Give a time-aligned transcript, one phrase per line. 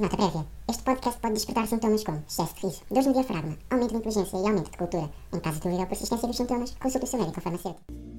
[0.00, 0.46] Nota prévia.
[0.66, 4.38] Este podcast pode despertar sintomas como excesso de riso, dores no diafragma, aumento de inteligência
[4.38, 5.10] e aumento de cultura.
[5.30, 8.09] Em caso de dúvida ou persistência dos sintomas, consulte o seu médico ou farmacêutico.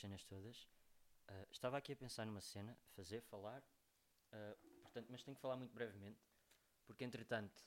[0.00, 0.68] Cenas todas.
[1.28, 3.62] Ah, estava aqui a pensar numa cena, fazer, falar.
[4.32, 6.20] ah, portanto, mas tenho que falar muito brevemente.
[6.86, 7.62] Porque entretanto,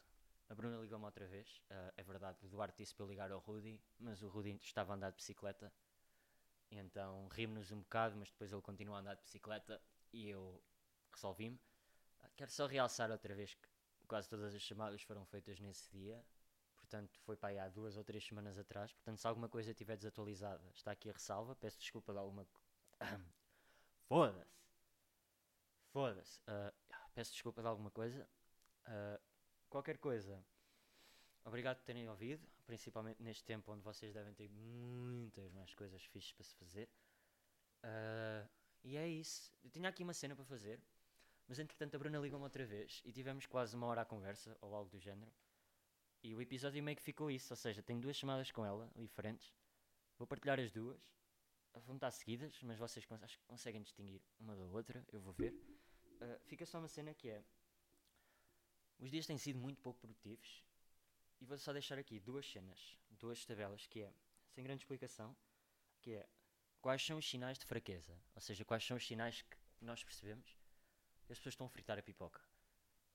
[0.50, 1.62] a Bruna ligou-me outra vez.
[1.70, 4.94] Ah, é verdade, o Duarte disse para eu ligar ao Rudy, mas o Rudy estava
[4.94, 5.74] a andar de bicicleta.
[6.72, 10.62] Então rimos-nos um bocado, mas depois ele continua a andar de bicicleta e eu
[11.14, 11.60] resolvi-me.
[12.22, 13.70] Ah, Quero só realçar outra vez que
[14.08, 16.24] quase todas as chamadas foram feitas nesse dia.
[16.94, 18.94] Portanto, foi para aí há duas ou três semanas atrás.
[18.94, 21.56] Portanto, se alguma coisa estiver desatualizada, está aqui a ressalva.
[21.56, 22.46] Peço desculpa de alguma.
[24.08, 24.56] Foda-se!
[25.92, 26.40] Foda-se!
[26.46, 26.72] Ah,
[27.16, 28.30] peço desculpa de alguma coisa.
[28.86, 29.20] Ah,
[29.70, 30.46] qualquer coisa.
[31.44, 36.34] Obrigado por terem ouvido, principalmente neste tempo onde vocês devem ter muitas mais coisas fixes
[36.34, 36.88] para se fazer.
[37.82, 38.48] Ah,
[38.84, 39.52] e é isso.
[39.64, 40.80] Eu tinha aqui uma cena para fazer.
[41.48, 44.76] Mas entretanto a Bruna ligou-me outra vez e tivemos quase uma hora à conversa, ou
[44.76, 45.32] algo do género.
[46.24, 49.54] E o episódio meio que ficou isso, ou seja, tenho duas chamadas com ela, diferentes.
[50.18, 51.02] Vou partilhar as duas.
[51.86, 55.54] Vão estar seguidas, mas vocês acho que conseguem distinguir uma da outra, eu vou ver.
[56.22, 57.44] Ah, fica só uma cena que é.
[59.00, 60.64] Os dias têm sido muito pouco produtivos.
[61.42, 64.14] E vou só deixar aqui duas cenas, duas tabelas, que é,
[64.48, 65.36] sem grande explicação,
[66.00, 66.30] que é
[66.80, 68.18] quais são os sinais de fraqueza.
[68.34, 70.58] Ou seja, quais são os sinais que nós percebemos
[71.26, 72.42] que as pessoas estão a fritar a pipoca.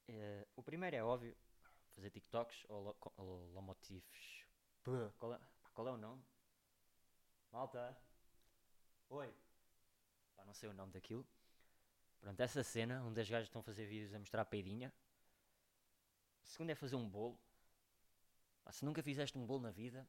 [0.09, 1.37] Eh, o primeiro é óbvio,
[1.99, 4.45] fazer TikToks ou, lo, co- ou lomotivos.
[4.85, 5.41] Pã, Qual é,
[5.75, 6.23] qual é o nome?
[7.53, 7.97] Malta?
[9.11, 9.35] Oi?
[10.37, 11.27] Pá, não sei o nome daquilo.
[12.21, 14.93] Pronto, essa cena, onde as gajas estão a fazer vídeos a mostrar a peidinha.
[16.45, 17.39] O segundo é fazer um bolo.
[18.63, 20.09] Pá, se nunca fizeste um bolo na vida,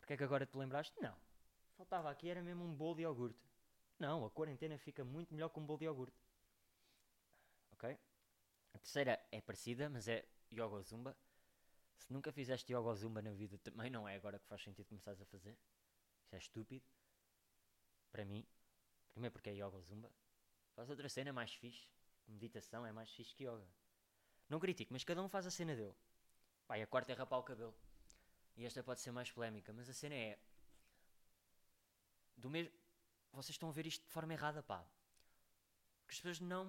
[0.00, 0.94] porque é que agora te lembraste?
[1.00, 1.16] Não.
[1.76, 3.38] Faltava aqui, era mesmo um bolo de iogurte.
[3.98, 6.16] Não, a quarentena fica muito melhor com um bolo de iogurte.
[7.72, 7.84] Ok?
[8.78, 11.16] A terceira é parecida, mas é yoga zumba.
[11.96, 15.20] Se nunca fizeste yoga zumba na vida, também não é agora que faz sentido começares
[15.20, 15.58] a fazer.
[16.22, 16.86] Isso é estúpido.
[18.12, 18.46] Para mim.
[19.10, 20.12] Primeiro porque é yoga zumba.
[20.76, 21.88] Faz outra cena mais fixe.
[22.28, 23.68] Meditação é mais fixe que yoga.
[24.48, 25.96] Não critico, mas cada um faz a cena dele.
[26.70, 27.74] E a quarta é rapar o cabelo.
[28.54, 30.38] E esta pode ser mais polémica, mas a cena é.
[32.36, 32.72] Do mesmo.
[33.32, 34.88] Vocês estão a ver isto de forma errada, pá.
[35.98, 36.66] Porque as pessoas não.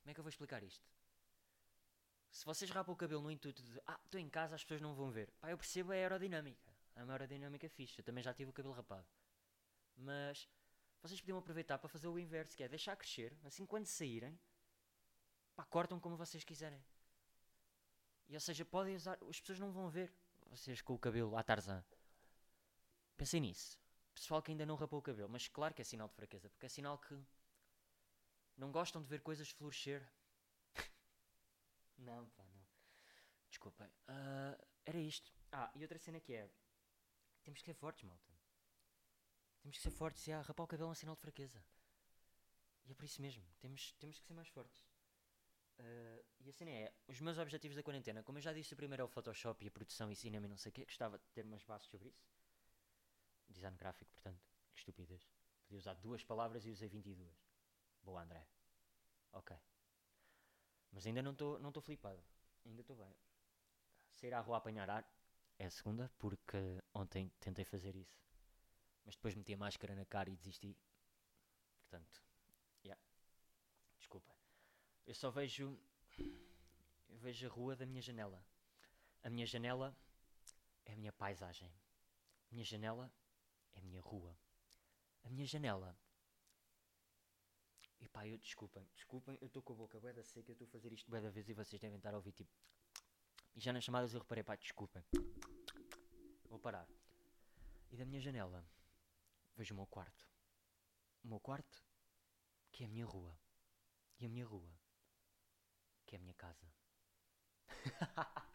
[0.00, 0.84] Como é que eu vou explicar isto?
[2.32, 3.80] Se vocês rapam o cabelo no intuito de.
[3.86, 5.30] Ah, estou em casa, as pessoas não vão ver.
[5.38, 6.72] Pá, eu percebo a aerodinâmica.
[6.96, 7.98] É uma aerodinâmica fixe.
[7.98, 9.06] Eu também já tive o cabelo rapado.
[9.94, 10.48] Mas.
[11.02, 13.36] Vocês podiam aproveitar para fazer o inverso, que é deixar crescer.
[13.44, 14.38] Assim, quando saírem.
[15.54, 16.82] Pá, cortam como vocês quiserem.
[18.28, 19.18] E ou seja, podem usar.
[19.28, 20.10] As pessoas não vão ver
[20.46, 21.84] vocês com o cabelo à Tarzan.
[23.14, 23.78] Pensei nisso.
[24.14, 26.66] Pessoal que ainda não rapou o cabelo, mas claro que é sinal de fraqueza, porque
[26.66, 27.18] é sinal que
[28.56, 30.06] não gostam de ver coisas florescer.
[32.02, 32.62] Não, pá, não.
[33.48, 33.88] Desculpem.
[34.08, 35.32] Ah, era isto.
[35.50, 36.50] Ah, e outra cena que é.
[37.42, 38.32] Temos que ser fortes, malta.
[39.60, 41.64] Temos que ser fortes e ah, rapar o cabelo é um sinal de fraqueza.
[42.84, 43.44] E é por isso mesmo.
[43.60, 44.84] Temos, temos que ser mais fortes.
[45.78, 48.76] Ah, e a cena é, os meus objetivos da quarentena, como eu já disse, o
[48.76, 51.18] primeiro é o Photoshop e a produção e cinema e não sei o quê, gostava
[51.18, 52.26] de ter umas bases sobre isso.
[53.48, 54.42] Design gráfico, portanto,
[54.72, 55.28] que estupidez.
[55.64, 57.32] Podia usar duas palavras e usei 22.
[58.02, 58.46] Boa, André.
[61.02, 62.22] Mas ainda não estou não flipado.
[62.64, 63.12] Ainda estou bem.
[64.12, 65.04] Sair à rua a apanhar ar
[65.58, 68.22] é a segunda, porque ontem tentei fazer isso.
[69.04, 70.78] Mas depois meti a máscara na cara e desisti.
[71.80, 72.22] Portanto,
[72.84, 73.02] yeah.
[73.98, 74.32] Desculpa.
[75.04, 75.76] Eu só vejo.
[77.08, 78.40] Eu vejo a rua da minha janela.
[79.24, 79.98] A minha janela
[80.84, 81.74] é a minha paisagem.
[82.48, 83.12] A minha janela
[83.72, 84.38] é a minha rua.
[85.24, 85.98] A minha janela.
[88.02, 90.66] E pá, eu desculpem, desculpem, eu estou com a boca bué da seca, eu estou
[90.66, 92.50] a fazer isto bué da vez e vocês devem estar a ouvir tipo.
[93.54, 95.04] E já nas chamadas eu reparei, pá, desculpem.
[96.46, 96.88] Vou parar.
[97.92, 98.68] E da minha janela
[99.54, 100.28] vejo o meu quarto.
[101.22, 101.86] O meu quarto,
[102.72, 103.38] que é a minha rua.
[104.18, 104.76] E a minha rua,
[106.04, 106.66] que é a minha casa.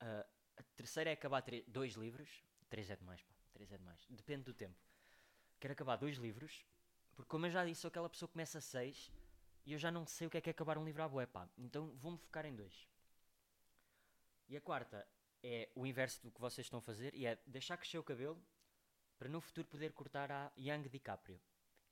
[0.00, 0.24] Ah,
[0.56, 2.44] a terceira é acabar dois livros.
[2.68, 3.34] Três é demais, pá.
[3.52, 4.06] Três é demais.
[4.08, 4.87] Depende do tempo.
[5.60, 6.64] Quero acabar dois livros,
[7.14, 9.10] porque como eu já disse, sou aquela pessoa que começa seis
[9.66, 11.26] E eu já não sei o que é que é acabar um livro à boé,
[11.26, 11.48] pá.
[11.58, 12.88] Então vou-me focar em dois.
[14.48, 15.06] E a quarta
[15.42, 18.40] é o inverso do que vocês estão a fazer e é deixar crescer o cabelo
[19.18, 21.40] para no futuro poder cortar a Young DiCaprio.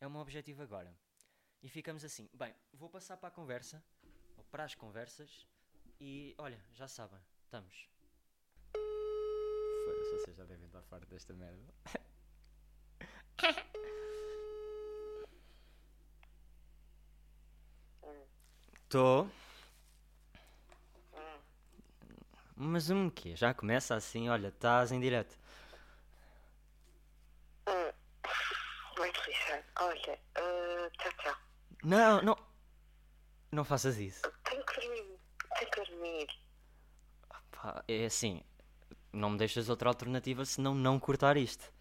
[0.00, 0.96] É o meu objetivo agora.
[1.62, 2.28] E ficamos assim.
[2.32, 3.82] Bem, vou passar para a conversa,
[4.36, 5.46] ou para as conversas,
[6.00, 7.88] e olha, já sabem, estamos.
[8.72, 11.74] Foda-se, vocês já devem estar farto desta merda.
[18.86, 19.28] Estou.
[22.54, 23.34] Mas um quê?
[23.34, 25.36] Já começa assim, olha, estás em direto.
[27.68, 27.92] Hum.
[28.96, 29.64] Muito Richard.
[29.80, 31.36] Olha, uh, tchau, tchau.
[31.82, 32.36] Não, não.
[33.50, 34.22] Não faças isso.
[34.44, 35.18] Tenho que dormir.
[35.58, 36.26] Tenho que dormir.
[37.50, 38.40] Pá, é assim,
[39.12, 41.72] não me deixas outra alternativa senão não cortar isto.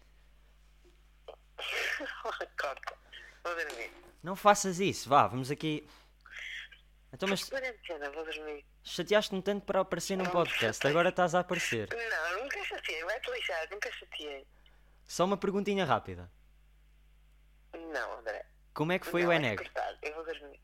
[2.60, 2.98] Corta.
[3.44, 3.92] Vou dormir.
[4.24, 5.88] Não faças isso, vá, vamos aqui.
[7.16, 8.62] Então, mas Quarentena, vou dormir.
[8.84, 11.88] chateaste-me tanto para aparecer num podcast, agora estás a aparecer.
[11.90, 13.02] Não, nunca chateei.
[13.04, 13.66] Vai-te lixar.
[13.70, 14.46] Nunca chateei.
[15.04, 16.30] Só uma perguntinha rápida.
[17.72, 18.44] Não, André.
[18.74, 19.56] Como é que foi não, o vais Eneg?
[19.56, 19.98] cortar.
[20.02, 20.60] Eu vou dormir.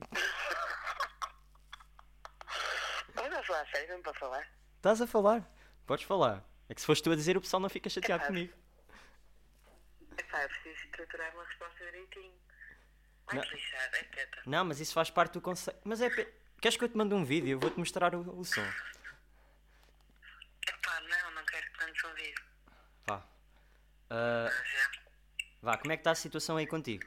[3.14, 4.48] Vamos a falar sério, não para falar.
[4.76, 5.44] Estás a falar?
[5.86, 6.42] Podes falar.
[6.70, 8.28] É que se foste tu a dizer, o pessoal não fica chateado Epá.
[8.28, 8.54] comigo.
[10.16, 12.32] Epá, eu preciso estruturar uma resposta direitinho.
[13.32, 13.42] Não.
[13.42, 14.42] lixar, é quieta.
[14.46, 15.80] Não, mas isso faz parte do conceito.
[15.84, 16.10] Mas é.
[16.60, 17.50] Queres que eu te mande um vídeo?
[17.50, 18.60] Eu vou-te mostrar o, o som.
[20.68, 22.44] Epá, não, não quero que mandes um vídeo.
[23.06, 23.26] Vá.
[24.10, 24.90] Já.
[25.62, 27.04] vá, como é que está a situação aí contigo?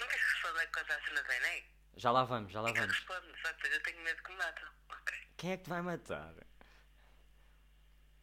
[0.00, 1.64] Não queres responder com a cena do Enem?
[1.96, 2.94] Já lá vamos, já lá Eu vamos.
[2.94, 4.68] respondo, só que eu tenho medo que me matam.
[4.90, 5.18] Ok.
[5.36, 6.34] Quem é que te vai matar?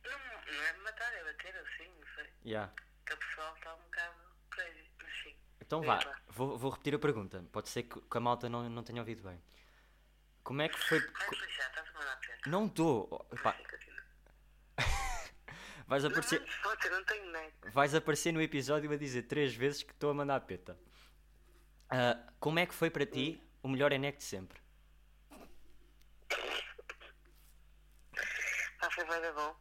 [0.04, 0.20] Não,
[0.54, 2.34] não é me matar, é bater, eu sim, não sei.
[2.46, 2.72] Já.
[3.06, 4.16] Que o pessoal está um bocado
[4.52, 5.36] crazy, mas sim.
[5.74, 7.44] Então Diz vá, vou, vou repetir a pergunta.
[7.52, 9.42] Pode ser que, que a malta não, não tenha ouvido bem.
[10.44, 11.00] Como é que foi.
[11.00, 12.38] Vai-te lixar, estás a mandar pena.
[12.46, 13.08] Não estou.
[13.08, 14.04] Continua.
[15.88, 16.42] Vais aparecer,
[17.74, 20.80] vais aparecer no episódio a dizer três vezes que estou a mandar a peta.
[21.90, 24.62] Ah, como é que foi para ti o melhor Enek de sempre?
[28.80, 29.56] Ah, foi bem da bom.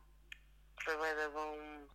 [0.84, 1.88] Foi bem da bom.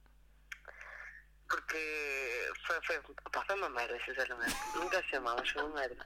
[1.49, 4.55] Porque foi, foi, opá, foi uma merda, sinceramente.
[4.75, 6.05] Nunca achei mal, mas foi uma merda.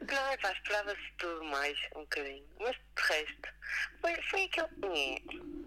[0.00, 2.46] Não, é pá, esperava-se tudo mais, um bocadinho.
[2.60, 3.48] Mas de resto,
[4.00, 5.66] foi, foi aquele.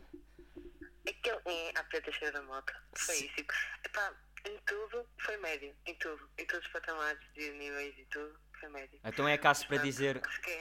[1.07, 2.73] Aquele à preta da moto.
[2.95, 3.39] Foi isso.
[3.83, 4.13] Epá,
[4.45, 5.75] em tudo foi médio.
[5.85, 6.29] Em tudo.
[6.37, 8.99] Em todos os patamares de níveis e tudo, foi médio.
[9.03, 10.21] Então é caso para dizer.
[10.21, 10.51] que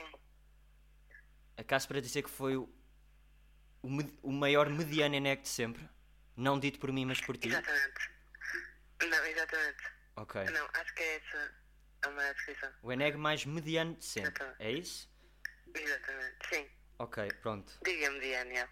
[1.57, 2.63] é- caso para dizer que foi o,
[3.83, 3.89] o,
[4.23, 5.89] o maior mediano Enek de sempre.
[6.39, 7.49] Não dito por mim, mas por ti.
[7.49, 8.11] Exatamente.
[9.01, 9.83] Não, exatamente.
[10.15, 10.43] Ok.
[10.45, 11.53] Não, acho que é essa
[12.03, 12.71] a minha descrição.
[12.81, 14.29] O Eneg mais mediano de sempre.
[14.29, 14.61] Exatamente.
[14.61, 15.11] É isso?
[15.75, 16.69] Exatamente, sim.
[16.97, 17.73] Ok, pronto.
[17.83, 18.55] Diga-me, Diane.
[18.55, 18.69] já.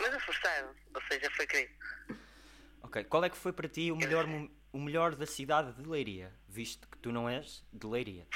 [0.00, 1.74] Mas eu freestyle, ou seja, foi querido.
[2.82, 4.24] Ok, qual é que foi para ti o melhor,
[4.72, 6.34] o melhor da cidade de Leiria?
[6.48, 8.26] Visto que tu não és de Leiria.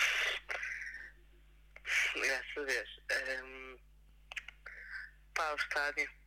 [2.17, 3.01] Graças a Deus.
[3.45, 3.79] Um,
[5.33, 6.22] pá, o estádio.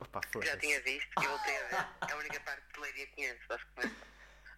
[0.00, 2.08] Opa, Já tinha visto e voltei a ver.
[2.08, 3.96] É a única parte de Leiria que conheço, basicamente.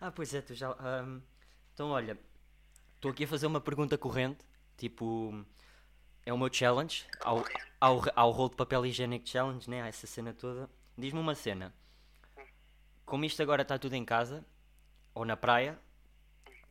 [0.01, 0.71] Ah, pois é, tu já.
[0.79, 1.21] ahm,
[1.73, 2.19] então, olha,
[2.95, 4.45] estou aqui a fazer uma pergunta corrente.
[4.77, 5.45] Tipo,
[6.25, 7.07] é o meu challenge.
[7.23, 7.45] Ao,
[7.81, 9.83] ao, ao rolo de papel higiênico challenge, né?
[9.83, 10.71] Há essa cena toda.
[10.97, 11.75] Diz-me uma cena.
[13.05, 14.45] Como isto agora está tudo em casa,
[15.15, 15.79] ou na praia,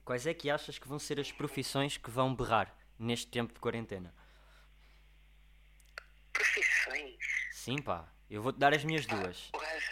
[0.05, 3.59] quais é que achas que vão ser as profissões que vão berrar neste tempo de
[3.59, 4.13] quarentena?
[6.31, 7.17] Profissões.
[7.51, 8.07] Sim, pá.
[8.29, 9.49] Eu vou-te dar as minhas duas.
[9.53, 9.91] O gajo.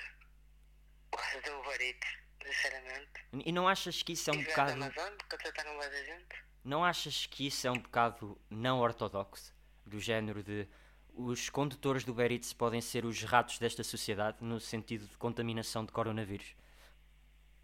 [1.12, 2.08] O gajo deu varito,
[2.46, 3.26] sinceramente.
[3.46, 4.72] E não achas que isso é um E o da bocado.
[4.74, 6.44] Amazon, gente.
[6.64, 9.56] Não achas que isso é um bocado não ortodoxo?
[9.86, 10.68] Do género de
[11.14, 15.84] os condutores do Uber Eats podem ser os ratos desta sociedade no sentido de contaminação
[15.84, 16.56] de coronavírus?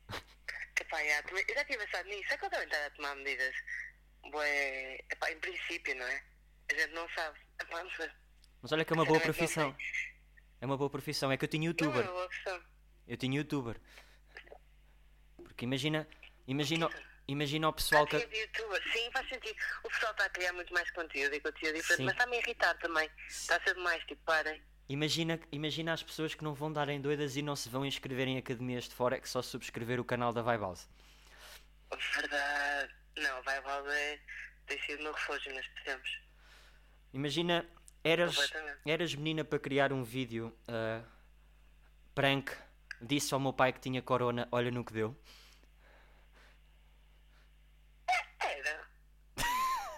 [0.80, 2.34] Epá, já, eu já tinha pensado nisso.
[2.34, 3.56] É que eu também estava a tomar medidas.
[4.32, 6.24] Bué, epá, em princípio, não é?
[6.72, 7.40] A gente não sabe.
[7.62, 8.16] Epá, ver.
[8.62, 9.76] Mas olha que é uma boa não profissão.
[10.64, 11.30] É uma boa profissão.
[11.30, 12.06] É que eu tinha Não é youtuber.
[12.06, 12.62] uma boa questão.
[13.06, 13.76] Eu tinha youtuber.
[15.36, 16.08] Porque imagina,
[16.48, 16.90] imagina,
[17.28, 18.16] imagina o pessoal que.
[18.16, 18.82] Youtuber.
[18.94, 19.58] Sim, faz sentido.
[19.84, 22.06] O pessoal está a criar muito mais conteúdo e conteúdo diferente, Sim.
[22.06, 23.10] mas está-me a irritar também.
[23.28, 24.64] Está a ser demais, tipo, parem.
[24.88, 28.38] Imagina, imagina as pessoas que não vão darem doidas e não se vão inscrever em
[28.38, 30.88] academias de fora, é que só subscrever o canal da House.
[32.16, 32.94] Verdade.
[33.18, 34.22] Não, vai valer.
[34.66, 36.10] Tem sido o meu refúgio nestes tempos.
[37.14, 37.70] Imagina,
[38.04, 38.52] eras,
[38.86, 41.02] eras menina para criar um vídeo ah,
[42.14, 42.52] prank,
[43.02, 45.16] disse ao meu pai que tinha corona, olha no que deu.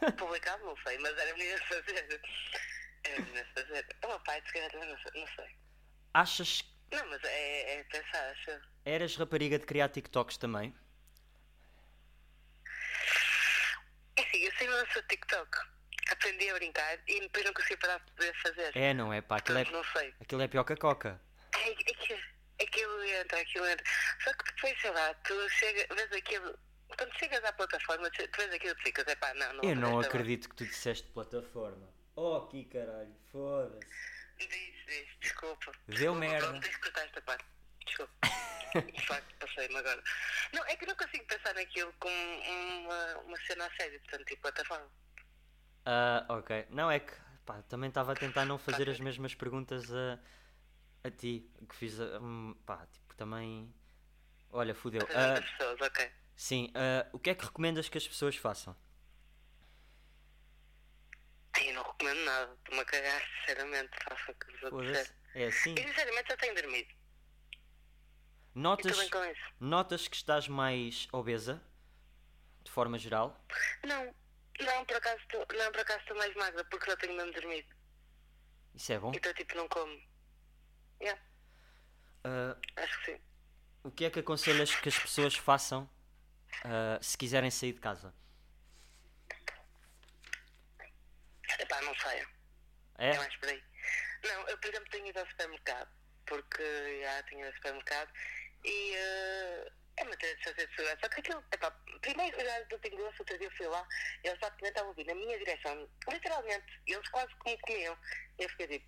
[0.17, 2.21] publicado, não sei, mas era menina a fazer.
[3.03, 3.87] Era menina a fazer.
[4.03, 5.21] O meu pai, se calhar, não sei.
[5.21, 5.55] Não, sei.
[6.13, 8.61] Achas que não mas é, é pensar, acho.
[8.85, 10.73] eras rapariga de criar TikToks também?
[14.17, 15.57] É assim, eu sei seu TikTok.
[16.11, 18.77] Aprendi a brincar e depois não consegui parar de poder fazer.
[18.77, 20.13] É, não é pá, aquilo é, Portanto, não sei.
[20.21, 21.21] aquilo é pior que a coca.
[21.55, 22.19] É, é que
[22.61, 23.85] aquilo entra, aquilo entra.
[24.23, 26.57] Só que depois, sei lá, tu chega, vês aquilo.
[26.97, 29.63] Quando chegas à plataforma, tu vês aquilo e ficas, é pá, não, não.
[29.63, 31.89] Eu não acredito que tu disseste plataforma.
[32.15, 33.87] Oh, aqui caralho, foda-se.
[34.37, 35.71] Diz, diz, desculpa.
[35.87, 36.47] Deu Desculpa, merda.
[36.47, 37.45] Pronto, tens que cortar esta parte.
[37.85, 38.13] Desculpa.
[38.75, 40.03] De facto, passei-me agora.
[40.53, 44.25] Não, é que eu não consigo pensar naquilo como uma, uma cena a sério, portanto,
[44.25, 44.89] tipo plataforma.
[45.85, 46.65] Ah, ok.
[46.69, 47.13] Não é que
[47.45, 50.19] pá, também estava a tentar não fazer as mesmas perguntas a,
[51.03, 51.49] a ti.
[51.69, 53.73] Que fiz a, hum, pá, tipo, também.
[54.51, 55.01] Olha, fudeu.
[55.01, 56.11] Outras pessoas, ok.
[56.35, 58.75] sim, ah, o que é que recomendas que as pessoas façam?
[61.61, 62.53] Eu não recomendo nada.
[62.53, 63.91] Estou-me a cagar, sinceramente.
[64.03, 65.15] Faço o que vos apetecer.
[65.35, 65.73] É assim.
[65.73, 66.93] E sinceramente já tenho dormido.
[68.53, 69.09] Notas,
[69.59, 71.61] notas que estás mais obesa?
[72.63, 73.45] De forma geral?
[73.85, 74.13] Não,
[74.59, 77.75] não, por acaso estou, não, por acaso estou mais magra porque já tenho mesmo dormido.
[78.73, 79.11] Isso é bom?
[79.13, 80.01] Então tipo não como.
[81.01, 81.21] Yeah,
[82.23, 83.21] Ah, acho que sim.
[83.83, 85.89] o que é que aconselhas que as pessoas façam
[86.63, 88.13] ah, se quiserem sair de casa?
[91.59, 92.27] Epá, não saia.
[92.97, 93.11] É?
[93.11, 93.63] É mais por aí.
[94.23, 95.89] Não, eu por exemplo tenho ido ao supermercado,
[96.25, 98.11] porque já tenho ido ao supermercado
[98.63, 100.99] e eh, é matéria de fazer de segurança.
[101.01, 101.71] Só que aquilo, epá,
[102.01, 103.87] primeiro já do Pingo Doce, outro dia eu fui lá
[104.23, 107.97] eles praticamente estavam a vir na minha direção, literalmente, eles quase que me comiam.
[108.39, 108.85] E eu fiquei tipo.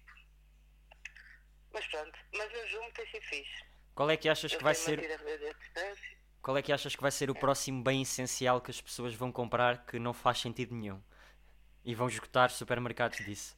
[1.73, 3.63] Mas pronto, mas o Zoom tem sido fixe.
[3.93, 6.17] Qual é que achas Eu que vai ser distância.
[6.41, 9.31] Qual é que achas que vai ser o próximo bem essencial que as pessoas vão
[9.31, 11.01] comprar que não faz sentido nenhum?
[11.83, 13.57] E vão esgotar supermercados disso.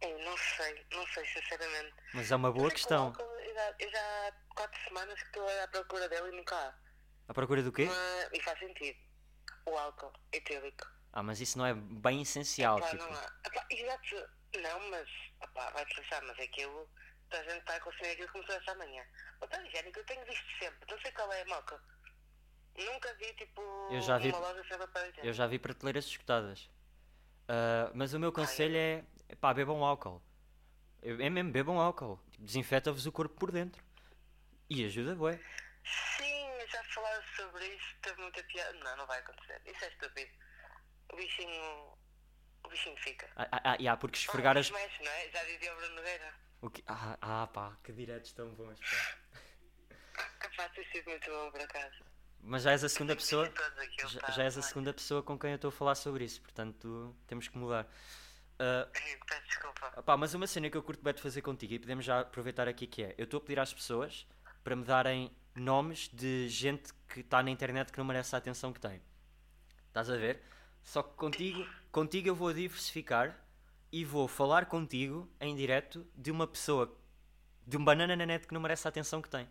[0.00, 1.94] Eu não sei, não sei sinceramente.
[2.14, 3.27] Mas é uma boa sei que
[3.58, 6.74] já, eu já há quatro semanas que estou à procura dele e nunca há.
[7.28, 7.86] À procura do quê?
[7.86, 8.98] Mas, e faz sentido.
[9.66, 10.86] O álcool etílico.
[11.12, 12.78] Ah, mas isso não é bem essencial.
[12.78, 13.32] Epá, Tipo, não há.
[13.46, 14.30] Epá, exato.
[14.62, 15.08] Não, mas
[15.42, 16.88] epá, vai pensar, mas aquilo.
[17.30, 19.04] A gente está a consumir aquilo como se fosse amanhã.
[19.36, 20.90] O papel higiênico eu tenho visto sempre.
[20.90, 21.78] Não sei qual é a moca.
[22.78, 23.60] Nunca vi tipo
[23.90, 25.26] Eu já vi- uma loja sem papel higiênico.
[25.26, 26.70] eu já vi prateleiras esgotadas.
[27.48, 29.04] Ah, mas o meu conselho é,
[29.40, 30.22] pá, bebam álcool.
[31.02, 32.20] É mesmo, bebam álcool.
[32.38, 33.82] Desinfeta-vos o corpo por dentro.
[34.68, 35.40] E ajuda, bué.
[36.16, 38.72] Sim, já falaram sobre isso, teve muita piada.
[38.78, 39.60] Não, não vai acontecer.
[39.64, 40.30] Isso é estúpido.
[41.12, 41.98] O bichinho.
[42.64, 43.30] O bichinho fica.
[43.36, 44.70] Ah, ah, ah, porque esfregar ah, as...
[44.70, 45.30] mexe, não é?
[45.30, 46.34] Já dizia o Bruno Nogueira.
[46.60, 46.84] O que...
[46.86, 49.38] ah, ah, pá, que diretos tão bons, pá.
[50.40, 52.04] Capaz de sido muito bom por acaso.
[52.40, 53.52] Mas já és a segunda pessoa...
[53.98, 54.68] Já, já és a vai.
[54.68, 57.86] segunda pessoa com quem eu estou a falar sobre isso, portanto temos que mudar.
[58.58, 59.92] Ah, Peço desculpa.
[59.96, 62.66] opá, mas uma cena que eu curto bem de fazer contigo e podemos já aproveitar
[62.66, 64.26] aqui que é, eu estou a pedir às pessoas
[64.64, 68.72] para me darem nomes de gente que está na internet que não merece a atenção
[68.72, 69.00] que tem.
[69.88, 70.42] Estás a ver?
[70.82, 73.38] Só que contigo, contigo eu vou diversificar
[73.92, 76.94] e vou falar contigo em direto de uma pessoa,
[77.66, 79.48] de um banana na net que não merece a atenção que tem.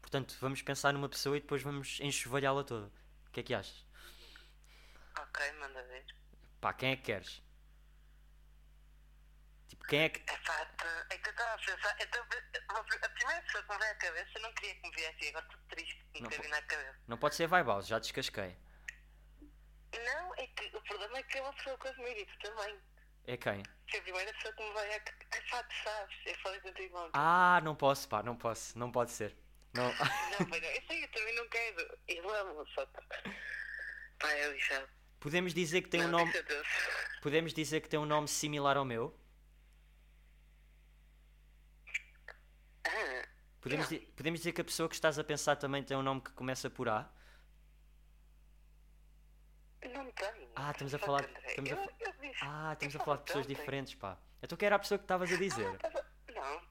[0.00, 2.86] Portanto, vamos pensar numa pessoa e depois vamos enxovalhá-la toda.
[3.28, 3.84] O que é que achas?
[5.20, 6.04] Ok, manda ver.
[6.60, 7.42] Pá, quem é que queres?
[9.88, 10.20] Quem é que.
[10.30, 10.68] É pá,
[11.10, 11.96] é que eu estava a pensar.
[12.08, 12.18] tô-
[13.06, 15.44] a primeira pessoa que me veio à cabeça, eu não queria que me viesse agora
[15.46, 16.98] estou triste Não me vindo à cabeça.
[17.06, 18.56] Não pode ser Vibals, já descasquei.
[20.04, 22.38] Não, é que o problema é que é uma pessoa que eu admiro e tu
[22.40, 22.80] também.
[23.28, 23.62] É quem?
[23.90, 25.28] Foi a primeira pessoa que me veio à cabeça.
[25.32, 27.10] É pá, tu sabes, eu falei contigo ontem.
[27.14, 29.36] Ah, não posso, pá, não posso, não pode ser.
[29.74, 29.84] Não.
[29.84, 31.98] Não, não, eu sei, eu também não quero.
[32.08, 33.02] Eu amo, só que.
[34.18, 34.88] Pá, é lixado.
[35.20, 36.32] Podemos dizer que tem um Não, nome.
[36.32, 36.66] deixa Deus.
[37.22, 39.18] Podemos dizer que tem um nome similar ao meu?
[42.84, 43.28] Ah,
[43.66, 46.20] Podemos, di- podemos dizer que a pessoa que estás a pensar também tem um nome
[46.20, 47.10] que começa por A?
[49.92, 50.48] não tenho.
[50.54, 53.16] Ah, estamos a falar- que, estamos a eu- eu disse- Ah, estamos eu a falar
[53.18, 54.16] de pessoas diferentes, pá.
[54.42, 55.66] Então quem era a pessoa que estavas a dizer?
[55.74, 56.62] Ah, tava- Não.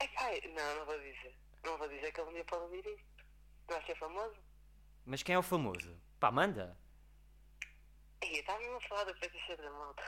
[0.00, 1.36] É, ai, não, não vou dizer.
[1.64, 3.24] Não vou dizer que ele um dia pode ouvir isto.
[3.68, 4.36] Não vai ser famoso.
[5.06, 5.96] Mas quem é o famoso?
[6.18, 6.76] Pá, manda!
[8.22, 10.02] Ei, estava mesmo a falar do PTC da moto.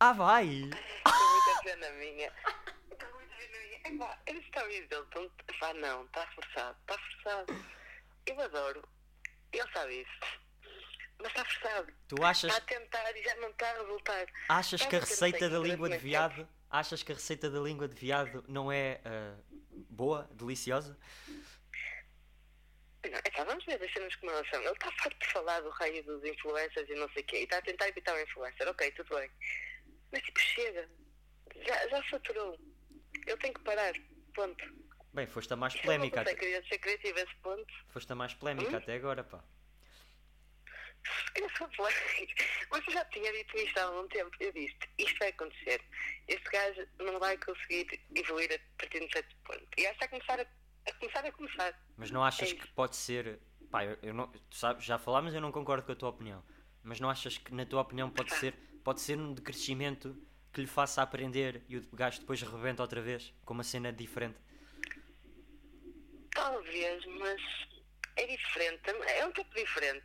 [0.00, 0.46] Ah, vai!
[0.46, 2.32] Estou muito a minha.
[3.84, 7.64] Epá, eu disse ao dele, então, pá, não, está forçado, está forçado.
[8.26, 8.88] Eu adoro.
[9.52, 10.40] Ele sabe isso.
[11.18, 11.92] Mas está forçado.
[12.08, 14.26] Tu achas, Está a tentar e já não está a resultar.
[14.48, 16.48] achas que a Sabe que receita da língua de viado.
[16.70, 19.36] Achas que a receita da língua de viado não é ah,
[19.90, 20.98] boa, deliciosa?
[23.04, 24.60] Não, pá, vamos ver, deixa-nos como elas são.
[24.60, 27.40] Ele está farto de falar do raio dos influencers e não sei o quê.
[27.40, 28.68] E está a tentar evitar o influencer.
[28.68, 29.30] Ok, tudo bem.
[30.12, 30.88] Mas tipo, chega.
[31.66, 32.58] Já, já saturou.
[33.26, 33.92] Ele tem que parar.
[34.34, 34.64] Ponto.
[35.12, 36.16] Bem, foste a mais polémica.
[36.18, 38.76] não consegue Até, ser criativo a esse ponto, foste a mais polémica Hum?
[38.78, 39.44] até agora, pá.
[41.34, 42.32] eu sou polémico.
[42.70, 44.30] Mas eu já tinha dito isto há algum tempo.
[44.40, 45.82] Eu disse, isto vai acontecer.
[46.28, 49.66] Este gajo não vai conseguir evoluir a partir de um certo ponto.
[49.76, 51.82] E acho que está a começar a, a começar a começar.
[51.96, 53.38] Mas não achas É que pode ser.
[53.70, 56.42] Pá, eu, eu não, tu sabes, já falámos, eu não concordo com a tua opinião.
[56.82, 60.16] Mas não achas que, na tua opinião, pode ser, pode ser um decrescimento
[60.52, 64.38] que lhe faça aprender e o gajo depois rebenta outra vez com uma cena diferente?
[66.34, 67.40] Talvez, mas
[68.16, 68.82] é diferente.
[69.06, 70.04] É um tipo diferente.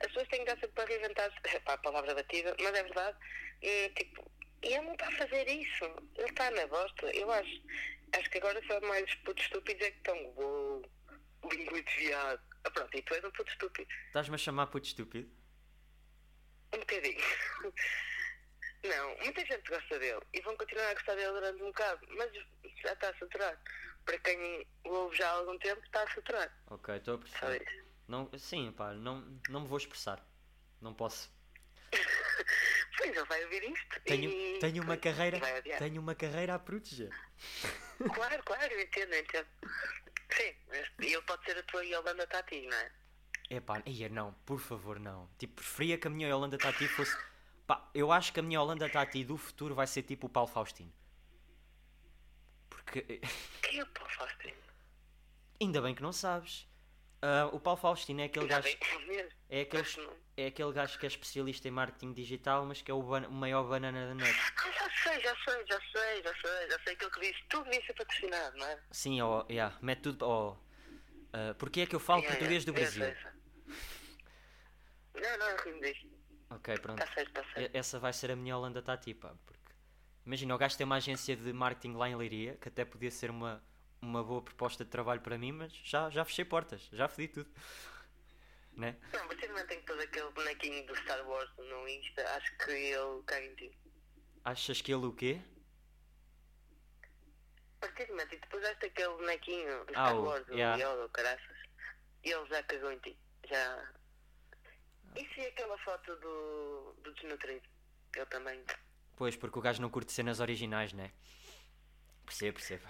[0.00, 1.36] As pessoas têm sempre para reinventar-se.
[1.56, 3.18] Epá, a palavra batida, mas é verdade.
[3.62, 4.30] E, tipo,
[4.62, 5.84] e ele não está a fazer isso.
[6.16, 7.06] Ele está na bosta.
[7.14, 7.62] Eu acho.
[8.12, 10.16] Acho que agora só mais putos estúpidos é que estão.
[10.36, 10.82] Uou,
[11.50, 12.40] língua de viado.
[12.64, 13.88] Ah, pronto, e tu és um puto estúpido.
[14.06, 15.30] Estás-me a chamar puto estúpido?
[16.74, 17.24] Um bocadinho.
[18.84, 22.32] Não, muita gente gosta dele e vão continuar a gostar dele durante um bocado, mas
[22.82, 23.60] já está a saturar.
[24.04, 26.50] Para quem o ouve já há algum tempo, está a saturar.
[26.68, 27.84] Ok, estou a perceber.
[28.06, 30.24] Não, sim, pá, não, não me vou expressar.
[30.80, 31.30] Não posso.
[32.98, 34.00] Pois ele vai ouvir isto.
[34.00, 34.58] Tenho, e...
[34.58, 35.38] tenho uma carreira.
[35.78, 37.10] Tenho uma carreira a proteger.
[38.12, 39.46] Claro, claro, eu entendo, eu entendo.
[40.30, 40.54] Sim,
[40.98, 42.90] ele pode ser a tua Yolanda Tati, não é?
[43.50, 45.28] Epá, ia não, por favor, não.
[45.38, 47.16] Tipo, preferia que a minha Holanda Tati fosse.
[47.68, 50.48] Pá, eu acho que a minha Holanda Tati do futuro vai ser tipo o Paulo
[50.48, 50.90] Faustino.
[52.70, 53.20] Porque.
[53.62, 54.56] Quem é o Paulo Faustino?
[55.60, 56.66] Ainda bem que não sabes.
[57.20, 58.78] Ah, o Paulo Faustino é aquele Já gajo.
[59.50, 59.86] É aquele,
[60.36, 63.32] é aquele gajo que é especialista em marketing digital, mas que é o, ban- o
[63.32, 64.34] maior banana da net.
[64.34, 67.44] Ah, já sei, já sei, já sei, já sei, já sei aquilo que disse.
[67.50, 68.78] Tudo devia ser patrocinado, não é?
[68.90, 70.24] Sim, ó, yeah, mete tudo.
[70.26, 70.56] ó,
[71.34, 73.14] ah, porque é que eu falo Yeah, português do yeah, eu Brasil?
[73.14, 73.32] sei,
[75.12, 75.22] sei.
[75.22, 76.17] Não, não, eu rimo disto.
[76.50, 77.02] Ok, pronto.
[77.02, 77.74] Está certo, está certo.
[77.74, 79.34] E- Essa vai ser a minha Holanda Tati, pá.
[79.44, 79.72] Porque...
[80.24, 83.30] Imagina, o gajo tem uma agência de marketing lá em Leiria, que até podia ser
[83.30, 83.62] uma,
[84.00, 87.50] uma boa proposta de trabalho para mim, mas já, já fechei portas, já fodi tudo.
[88.72, 88.96] Né?
[89.12, 92.22] Não, mas você não tem todo aquele bonequinho do Star Wars no Insta.
[92.36, 93.76] Acho que ele caga em ti.
[94.44, 95.40] Achas que ele o quê?
[97.76, 100.46] A partir do momento em que tu puseste aquele bonequinho do Ah, Star o- Wars,
[100.46, 100.76] do yeah.
[100.76, 101.56] Yoda, ou caraças,
[102.22, 103.18] ele já cagou em ti.
[103.48, 103.92] Já.
[105.16, 107.66] E se aquela foto do, do desnutrido?
[108.16, 108.64] Eu também.
[109.16, 111.12] Pois, porque o gajo não curte cenas originais, né?
[112.24, 112.86] Percebo, percebo.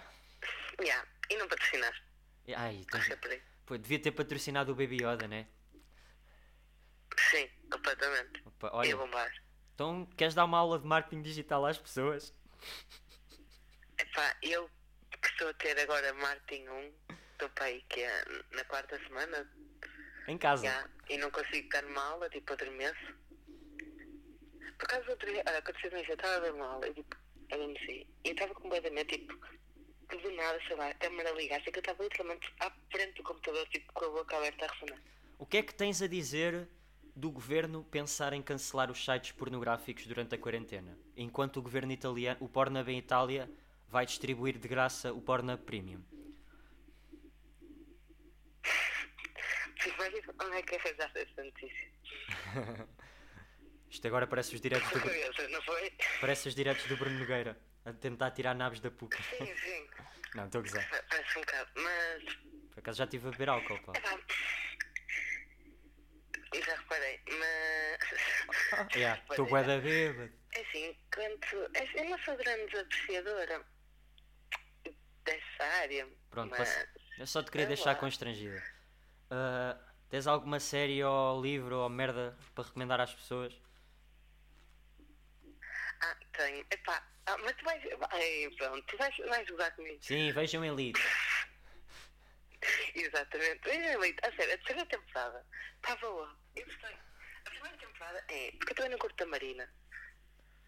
[0.79, 1.07] Yeah.
[1.29, 2.03] E não patrocinaste.
[2.55, 3.41] Ai, aí.
[3.65, 5.47] Pô, devia ter patrocinado o Baby Yoda, né?
[7.29, 8.41] Sim, completamente.
[8.45, 9.31] Opa, E olha, bombar.
[9.75, 12.33] então queres dar uma aula de marketing digital às pessoas?
[13.97, 14.69] Epá, eu
[15.21, 16.93] que estou a ter agora Martin 1,
[17.33, 19.51] estou para aí que é na quarta semana,
[20.29, 20.63] Em casa.
[20.63, 23.15] já, e não consigo estar numa aula, tipo, adormeço.
[24.77, 27.17] Por causa outro dia, olha, aconteceu isso, eu estava a ver uma aula, e tipo,
[27.51, 29.35] adormeci, e eu estava completamente, tipo,
[30.07, 33.23] que do nada, sei lá, a câmera ligasse, que eu estava literalmente à frente do
[33.23, 34.99] computador, tipo, com a boca aberta a ressonar.
[35.37, 36.67] O que é que tens a dizer
[37.15, 40.97] do governo pensar em cancelar os sites pornográficos durante a quarentena?
[41.15, 43.49] Enquanto o governo italiano, o Pornhub em Itália,
[43.87, 46.01] vai distribuir de graça o Pornhub Premium.
[49.79, 51.91] Primeiro, onde é que arranjaste essa notícia?
[53.89, 55.91] Isto agora parece os diretos do, Curiosa, não foi?
[56.21, 59.15] parece os diretos do Bruno Nogueira a tentar tirar naves da PUC.
[59.23, 59.89] Sim, sim,
[60.35, 60.89] Não, estou a gozar.
[61.09, 62.23] parece um bocado, mas
[62.71, 63.93] Por acaso já estive a beber álcool, pá.
[66.65, 67.99] Já reparei, mas.
[68.95, 70.33] Yeah, Mas Estou é- bué da bêbado.
[70.53, 71.55] É assim, quanto.
[71.75, 73.65] é Eu não sou grande apreciadora
[75.23, 76.07] dessa área.
[76.29, 76.87] Pronto, mas.
[77.17, 77.95] eu só te queria sei deixar lá.
[77.95, 78.63] constrangida.
[79.29, 79.77] Ah,
[80.09, 83.53] tens alguma série ou livro ou merda para recomendar às pessoas?
[86.01, 86.65] Ah, tenho.
[86.71, 87.83] Epá, ah, mas tu vais.
[88.11, 89.99] Ai, pronto, tu vais, vais jogar comigo.
[90.01, 90.99] Sim, vejam Elite.
[92.95, 93.61] Exatamente.
[93.63, 96.35] Veja, Elite, a sério, a terceira temporada está boa.
[96.55, 96.97] Eu gostei.
[97.45, 98.51] A primeira temporada é.
[98.51, 99.69] Porque eu também não curto a Marina.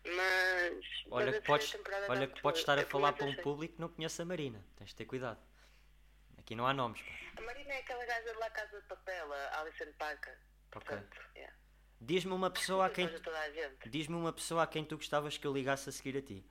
[0.06, 0.86] Mas.
[1.10, 1.78] Olha mas a que podes,
[2.10, 4.64] olha que podes estar a Eu falar para um público que não conhece a Marina.
[4.78, 5.40] Tens de ter cuidado.
[6.52, 7.12] Aqui não há nomes, pá.
[7.38, 10.38] A Marina é aquela gaja de lá Casa de Papel, a Alison Parker.
[10.76, 10.98] Ok.
[11.34, 11.56] Yeah.
[12.02, 13.90] Diz-me uma pessoa a quem a gente.
[13.90, 16.46] diz-me uma pessoa a quem tu gostavas que eu ligasse a seguir a ti.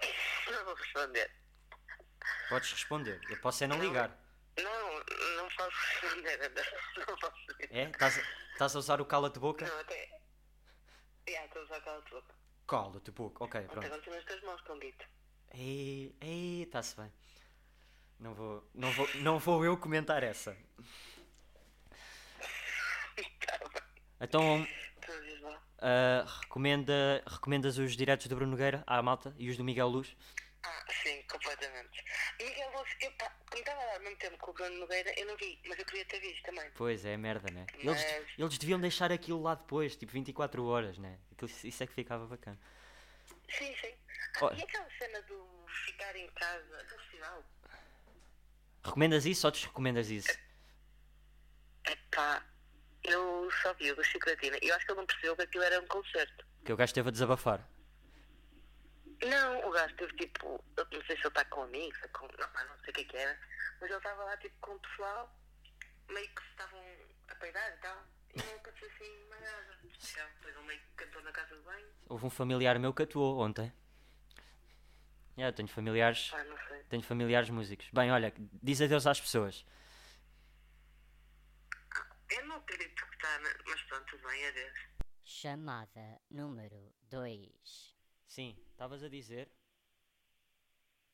[0.50, 1.30] Não vou responder.
[2.48, 3.20] Podes responder.
[3.30, 4.10] Eu posso é não ligar.
[4.58, 5.04] Não,
[5.36, 6.52] não posso responder.
[6.98, 7.46] Não posso.
[7.70, 7.84] É?
[7.84, 8.22] Estás a-
[8.54, 9.64] Estás a usar o cala-te boca?
[9.64, 10.20] Não, até.
[11.28, 12.34] Yeah, estou a usar aquela boca.
[12.66, 13.44] Cala-te boca.
[13.44, 13.86] Ok, pronto.
[13.86, 15.06] aconteceu nas tuas mãos com Guito.
[15.54, 17.10] Ei, ei, está-se bem.
[18.18, 20.56] Não vou, não vou, não vou eu comentar essa.
[24.20, 24.66] Então,
[25.80, 30.16] ah, recomenda, recomendas os diretos do Bruno Nogueira à malta e os do Miguel Luz?
[30.62, 32.02] Ah, sim, completamente.
[32.40, 35.26] Miguel Luz, eu pá, como estava lá ao mesmo tempo com o Bruno Nogueira, eu
[35.26, 36.70] não vi, mas eu queria ter visto também.
[36.74, 37.66] Pois é, merda, né?
[37.74, 41.18] Eles, Mas- eles deviam deixar aquilo lá depois, tipo 24 horas, né?
[41.32, 42.58] Aquilo- Isso é que ficava bacana.
[43.50, 43.94] Sim, sim.
[44.56, 47.44] E aquela cena do ficar em casa, do festival?
[48.84, 50.38] Recomendas isso ou desrecomendas isso?
[51.86, 52.44] Epá,
[53.02, 54.58] eu só vi o do Chicolatina.
[54.60, 56.46] Eu acho que ele não percebeu que aquilo era um concerto.
[56.64, 57.68] Que o gajo esteve a desabafar.
[59.24, 62.26] Não, o gajo teve tipo, eu não sei se ele está com amigos, ou com,
[62.26, 63.38] não, não sei o que é que era,
[63.80, 65.34] mas ele estava lá tipo com o pessoal,
[66.10, 66.80] meio que se estavam
[67.28, 69.78] a peidar e tal, e não aconteceu assim mais nada.
[69.82, 73.40] Depois ele meio que cantou na casa de banho, Houve um familiar meu que atuou
[73.40, 73.72] ontem.
[75.36, 76.82] Yeah, tenho familiares, pá, não sei.
[76.84, 77.90] tenho familiares músicos.
[77.92, 79.64] Bem, olha, diz adeus às pessoas.
[82.30, 84.78] Eu não acredito que está, na- mas pronto, bem, adeus.
[85.24, 87.94] Chamada número 2.
[88.26, 89.50] Sim, estavas a dizer?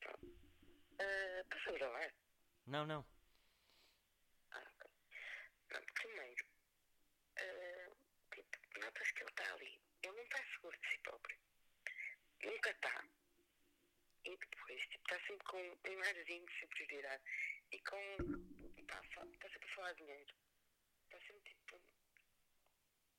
[0.05, 2.13] Uh, posso gravar?
[2.67, 3.05] Não, não.
[4.53, 4.91] Ah, ok.
[5.73, 6.45] Não, primeiro,
[7.39, 7.97] uh,
[8.35, 9.81] tipo, notas que ele está ali.
[10.05, 11.37] Ele não está seguro de si próprio.
[12.45, 13.05] Nunca está.
[14.25, 17.23] E depois, tipo, está sempre com um arzinho de superioridade.
[17.73, 18.17] E com.
[18.79, 20.35] Está tá sempre a falar dinheiro.
[21.05, 21.81] Está sempre tipo.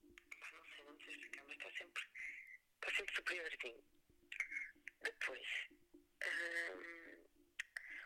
[0.04, 2.04] Não sei, não sei explicar, mas está sempre.
[2.76, 3.84] Está sempre superiorzinho.
[5.02, 5.48] Depois.
[6.26, 7.04] hum,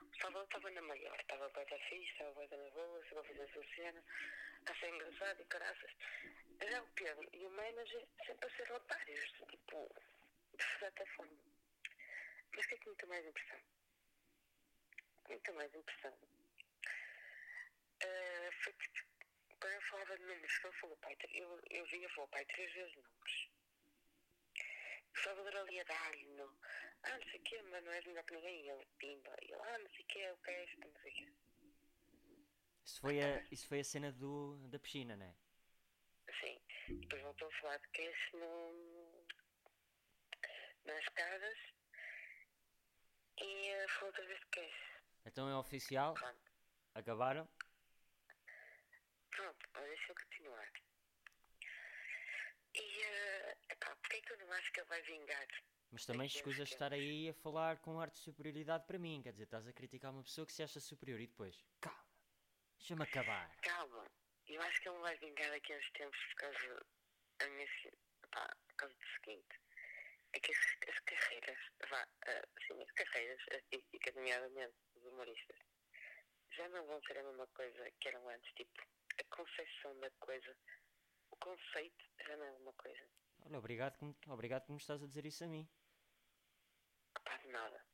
[0.02, 3.42] o Salvador estava na maior, estava bem da fixe, estava da boa, estava a fazer
[3.44, 3.64] a sua
[4.66, 5.92] a ser engraçado e caraças.
[6.70, 9.96] Já o Pedro e o manager sempre a ser otários, tipo,
[10.58, 11.57] de certa forma.
[12.56, 13.60] Mas o que é que me deu mais impressão?
[15.20, 16.18] O que me deu mais impressão?
[18.04, 19.08] Ah, foi tipo,
[19.60, 22.74] quando eu falava de números, que ele falou, pai, eu, eu via, falou, pai, três
[22.74, 23.50] vezes números.
[25.16, 26.58] O Salvador ali a dar-lhe, no,
[27.04, 29.46] ah, não sei o quê, mas não és melhor que ninguém, e ele, pimba, e
[29.46, 31.34] ele, ah, não sei o quê, o que é isto, não sei o quê.
[32.86, 35.36] Isso foi a, isso foi a cena do, da piscina, né?
[36.40, 39.26] Sim, e depois voltou a falar de cash no,
[40.86, 41.58] nas escadas
[43.40, 45.02] e falou outra vez cash.
[45.26, 46.52] Então é oficial, Pronto,
[46.94, 47.48] acabaram.
[49.32, 50.72] pronto, deixa eu continuar.
[52.76, 55.48] E, uh, epá, porquê que eu não acho que ele vai vingar?
[55.92, 59.22] Mas também Aqui escusas de estar aí a falar com ar de superioridade para mim.
[59.24, 62.06] Quer dizer, estás a criticar uma pessoa que se acha superior e depois, calma,
[62.78, 63.50] deixa-me acabar.
[63.62, 64.06] Calma,
[64.48, 66.86] eu acho que ele não vai vingar daqui a uns tempos por causa
[67.40, 67.68] da minha
[68.32, 69.60] pá, por causa do seguinte.
[70.34, 70.58] É que as,
[70.90, 71.58] as carreiras,
[71.90, 75.58] vá, ah, sim, as carreiras artísticas, nomeadamente os humoristas,
[76.52, 78.54] já não vão ser a mesma coisa que eram antes.
[78.54, 78.82] Tipo,
[79.20, 80.58] a concepção da coisa,
[81.32, 83.08] o conceito já não é uma coisa.
[83.46, 85.68] Olha, obrigado que, obrigado que me estás a dizer isso a mim.
[87.24, 87.86] Pá, de nada.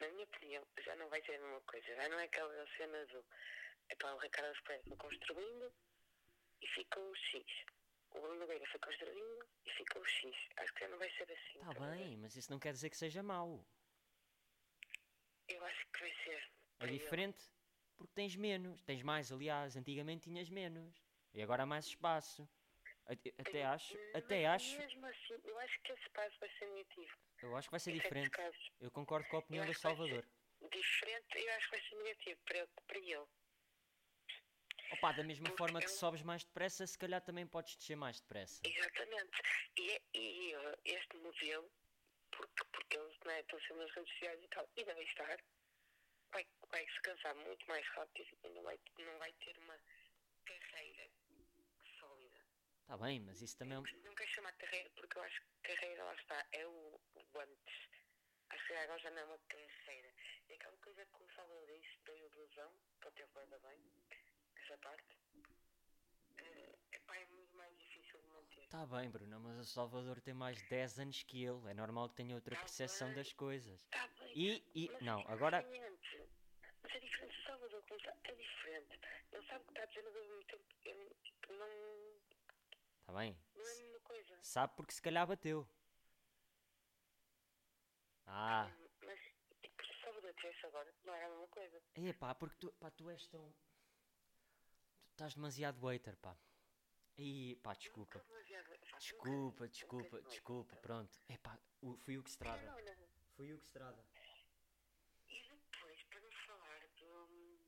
[0.00, 1.86] Na minha opinião, já não vai ser a mesma coisa.
[1.86, 3.24] Já não é aquela cena do.
[3.90, 5.72] Epá, o Ricardo foi construindo
[6.60, 7.44] e ficou o X.
[8.14, 10.34] O Bruno Nogueira foi construindo e ficou o X.
[10.56, 11.58] Acho que já não vai ser assim.
[11.58, 13.64] Está tá bem, mas isso não quer dizer que seja mau.
[15.48, 16.50] Eu acho que vai ser.
[16.80, 16.98] É ele.
[16.98, 17.44] diferente
[17.96, 18.80] porque tens menos.
[18.82, 19.76] Tens mais, aliás.
[19.76, 21.04] Antigamente tinhas menos.
[21.32, 22.48] E agora há mais espaço.
[23.06, 26.66] Até, até Tem- acho, até acho, Mesmo assim, eu acho que esse passo vai ser
[26.70, 27.18] negativo.
[27.42, 28.30] eu acho que vai ser diferente.
[28.80, 30.26] Eu concordo com a opinião Eu do Salvador.
[30.72, 32.68] Diferente, eu acho que vai ser negativo para ele.
[32.86, 33.26] Para ele.
[34.94, 37.96] Opa, da mesma Porque forma que eu- sobes mais depressa, se calhar também podes descer
[37.96, 38.60] mais depressa.
[38.64, 39.42] Exatamente.
[39.76, 40.54] E, é- e
[40.84, 41.70] este modelo,
[42.30, 45.36] porque, porque eles né, estão sendo nas redes sociais e tal, e devem estar,
[46.32, 49.78] vai, vai se cansar muito mais rápido e não vai, não vai ter uma
[50.44, 51.10] carreira
[51.98, 52.40] sólida.
[52.82, 53.78] Está bem, mas isso também.
[53.78, 57.40] Não quero chamar de carreira porque eu acho que carreira lá está, é o, o
[57.40, 57.88] antes.
[58.50, 60.14] Acho que agora já não é uma carreira.
[60.48, 63.80] É aquela coisa que o Salvador disse da ilusão, que teve guarda bem,
[64.64, 65.04] essa parte.
[66.38, 68.62] É, epá, é muito mais difícil de manter.
[68.62, 71.70] Está bem, Bruno, mas o Salvador tem mais de 10 anos que ele.
[71.70, 73.16] É normal que tenha outra Tá percepção bem.
[73.16, 73.84] das coisas.
[73.90, 74.32] Tá bem.
[74.36, 75.62] E, e Mas não, é agora...
[75.62, 76.28] diferente.
[76.82, 77.38] Mas é diferente.
[77.38, 77.84] O Salvador
[78.24, 79.00] é diferente.
[79.32, 81.68] Ele sabe que está a dizer, mas ao mesmo tempo ele, tipo, não,
[83.00, 83.38] Está bem.
[83.54, 84.38] não é a mesma coisa.
[84.42, 85.68] Sabe porque se calhar bateu.
[88.26, 88.70] Ah,
[89.04, 89.20] Mas
[89.60, 91.82] tipo, se o Salvador tivesse agora, não era a mesma coisa.
[91.94, 93.54] é pá, porque tu, pá, tu és tão...
[95.14, 96.36] Estás demasiado waiter, pá.
[97.16, 98.20] Ih, pá, desculpa.
[98.98, 101.20] Desculpa, desculpa, desculpa, pronto.
[101.28, 101.56] É pá,
[102.00, 102.74] fui o que estrada.
[103.36, 104.04] Fui o que estrada.
[105.28, 107.60] E depois, para não falar do.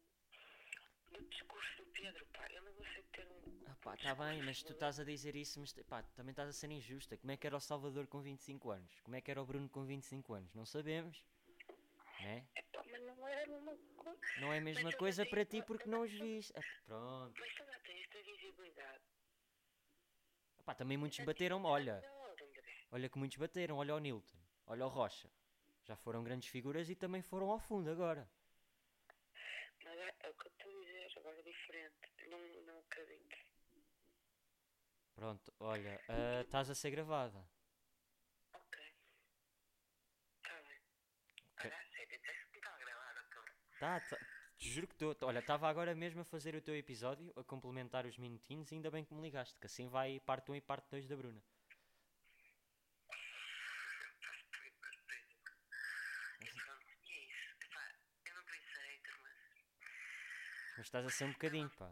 [1.21, 2.49] o discurso do Pedro, pá.
[2.51, 3.63] Eu não consigo ter um.
[3.67, 6.53] Ah pá, tá bem, mas tu estás a dizer isso, mas pá, também estás a
[6.53, 7.17] ser injusta.
[7.17, 9.01] Como é que era o Salvador com 25 anos?
[9.05, 10.53] Como é que era o Bruno com 25 anos?
[10.53, 11.25] Não sabemos.
[12.27, 12.45] Né?
[12.57, 14.21] Epá, mas não é a mesma coisa.
[14.41, 16.53] Não é a mesma Mas coisa não para ti porque não os viste.
[16.57, 17.41] Ah, pronto.
[17.41, 19.05] Mas tu já tens esta visibilidade.
[20.59, 21.67] Ah, pá, também muitos bateram-me.
[21.67, 22.37] Olha, Não,
[22.91, 23.77] olha que muitos bateram.
[23.77, 24.39] Olha o Nilton.
[24.67, 25.31] Olha o Rocha.
[25.85, 28.29] Já foram grandes figuras e também foram ao fundo agora.
[29.85, 31.95] Mas é, é o que eu estou a dizer, agora é diferente.
[32.29, 33.37] Não, não acredito.
[35.15, 37.49] Pronto, olha, ah, estás a ser gravada.
[38.53, 38.81] Ok.
[40.43, 40.81] Está bem.
[41.53, 41.71] Ok.
[41.71, 43.55] Olha, sério, disseste que me estava a gravar agora.
[43.79, 44.19] Tá, tá,
[44.59, 45.15] te juro que estou.
[45.23, 49.05] Olha, estava agora mesmo a fazer o teu episódio, a complementar os minutinhos, ainda bem
[49.05, 51.43] que me ligaste, que assim vai parte 1 e parte 2 da Bruna.
[60.77, 61.91] Mas estás a ser um bocadinho, pá.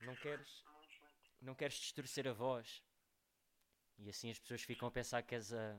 [0.00, 0.64] Não queres,
[1.40, 2.82] não queres distorcer a voz.
[3.98, 5.78] E assim as pessoas ficam a pensar que és a,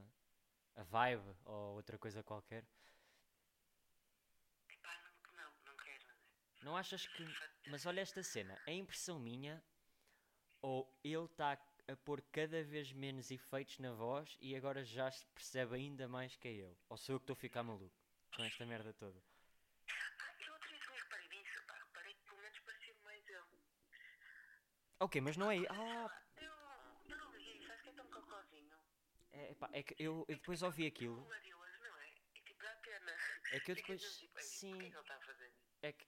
[0.75, 2.65] a vibe ou outra coisa qualquer.
[4.69, 6.54] Epá, não, não, não quero, André.
[6.65, 7.23] Não achas que.
[7.69, 9.63] Mas olha esta cena, é impressão minha
[10.63, 11.51] ou ele está
[11.87, 16.35] a pôr cada vez menos efeitos na voz e agora já se percebe ainda mais
[16.35, 16.75] que é eu?
[16.89, 17.95] Ou sou eu que estou a ficar maluco
[18.35, 19.21] com esta merda toda?
[19.89, 21.61] Ah, eu dia também reparei nisso.
[21.67, 23.43] Pá, reparei que pelo menos parecia mais eu.
[25.01, 25.57] Ok, mas não é.
[25.69, 26.51] Ah, Eu,
[27.11, 28.75] eu não liguei isso, acho que é tão cocôzinho.
[29.33, 31.31] é, pá, é que eu, eu depois ouvi aquilo.
[31.31, 31.39] É?
[32.33, 32.65] E tipo.
[33.51, 34.01] É que eu depois.
[34.01, 34.91] mesmo tipo, "Ei, Sim,
[35.83, 36.05] é que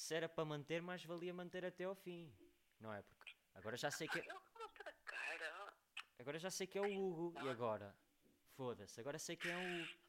[0.00, 2.32] se era para manter, mais valia manter até ao fim.
[2.80, 3.02] Não é?
[3.02, 4.18] Porque agora já sei que.
[4.18, 4.40] Ó.
[6.18, 7.38] Agora já sei que é o Hugo.
[7.44, 7.94] E agora?
[8.56, 10.00] Foda-se, agora sei que é o Hugo.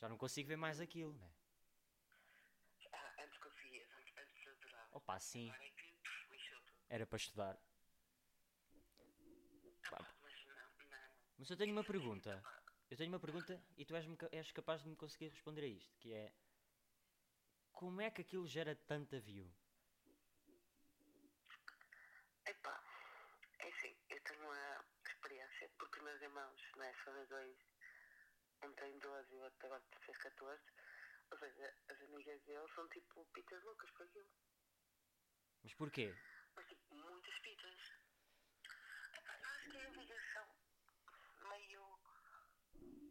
[0.00, 1.30] Já não consigo ver mais aquilo, né?
[2.92, 4.96] Ah, antes conseguias, antes, antes adorava.
[4.98, 5.50] Opa, sim.
[5.50, 6.84] Agora é que pff, lixou tudo.
[6.88, 7.58] Era para estudar.
[9.92, 10.54] Ah, mas não,
[10.90, 11.10] não.
[11.38, 12.42] Mas eu tenho uma pergunta.
[12.90, 15.96] Eu tenho uma pergunta e tu és, és capaz de me conseguir responder a isto,
[15.98, 16.32] que é
[17.76, 19.46] como é que aquilo gera tanta view?
[22.46, 22.82] Epá,
[23.60, 27.56] é assim, eu tenho uma experiência, porque meus irmãos, né, são os dois,
[28.64, 30.62] um tem 12 e o outro agora fez 14,
[31.30, 34.30] ou seja, as amigas dele são tipo pitas loucas por aquilo.
[35.62, 36.14] Mas porquê?
[36.54, 37.92] Mas tipo, muitas pitas.
[39.18, 40.48] Epá, eu acho que é a ligação
[41.50, 41.82] meio.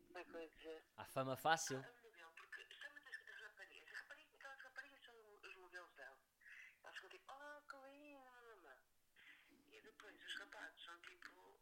[0.07, 0.85] Como é que eu ia dizer?
[0.97, 1.77] Há fama fácil?
[1.77, 3.89] É um modelo, porque chama-te as, as raparigas.
[3.89, 6.17] As raparigas, aquelas raparigas são os modelos dela.
[6.83, 8.79] Elas ficam tipo, oh, que linda.
[9.67, 11.59] E depois os rapazes são tipo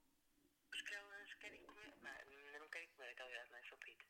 [0.71, 1.93] os que elas querem comer.
[2.01, 3.63] Não, não querem comer, aquela idade, não é?
[3.63, 4.07] São pitas.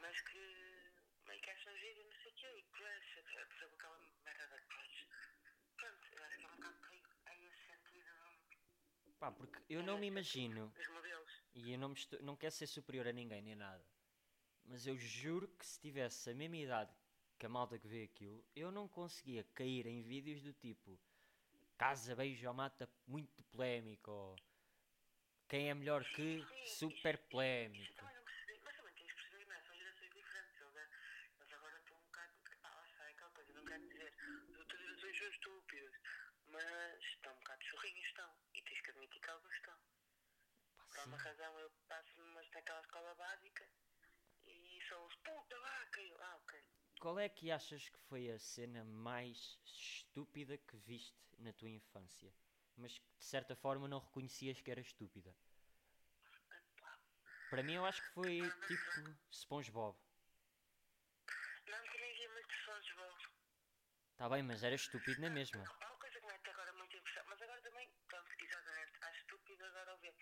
[0.00, 0.92] Mas que
[1.26, 2.58] meio que acham giro e não sei o quê.
[2.58, 5.06] E crush, por exemplo, aquela merda da crush.
[5.76, 8.06] Pronto, eu acho que é um bocado por aí, aí esse sentido
[9.18, 11.42] Pá, porque eu não me imagino, dos modelos.
[11.54, 13.84] e eu não, me estou- não quero ser superior a ninguém nem nada,
[14.64, 16.94] mas eu juro que se tivesse a mesma idade
[17.38, 20.98] que a malta que vê aquilo, eu não conseguia cair em vídeos do tipo
[21.78, 24.36] Casa, beijo ou mata muito polémico, ou
[25.48, 27.94] quem é melhor que super Isso polémico.
[27.96, 29.60] também não percebi, mas também tens de perceber, não é?
[29.62, 30.60] São gerações diferentes.
[30.60, 32.32] Eles, é- agora estão um bocado.
[32.62, 34.12] Ah, lá está, é aquela coisa, não quero dizer.
[34.50, 35.94] As outras gerações são estúpidas.
[36.48, 38.30] Mas estão um bocado chorrinhos, estão.
[38.54, 39.74] E tens que admitir que alguns estão.
[40.78, 41.24] Pá, Por alguma sim.
[41.24, 43.68] razão eu passo mas naquela escola básica
[44.46, 46.00] e são os puta vaca.
[46.00, 46.55] E eu, ah, ok.
[46.98, 52.32] Qual é que achas que foi a cena mais estúpida que viste na tua infância?
[52.76, 55.34] Mas que de certa forma não reconhecias que era estúpida?
[57.50, 59.96] Para mim eu acho que foi tipo SpongeBob.
[61.68, 62.48] Não, via muito
[62.96, 63.16] voz.
[64.16, 65.60] Tá bem, mas era estúpido na mesma.
[65.60, 69.98] Uma coisa que mete agora muito impressão, mas agora também, pronto, exatamente, estúpido agora ao
[69.98, 70.14] ver.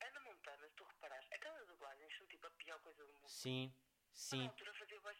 [0.00, 3.28] É na Montana, se tu reparares, aquelas dublagens são tipo a pior coisa do mundo.
[3.28, 3.74] Sim, Na
[4.12, 4.46] sim.
[4.46, 4.73] altura fazia mais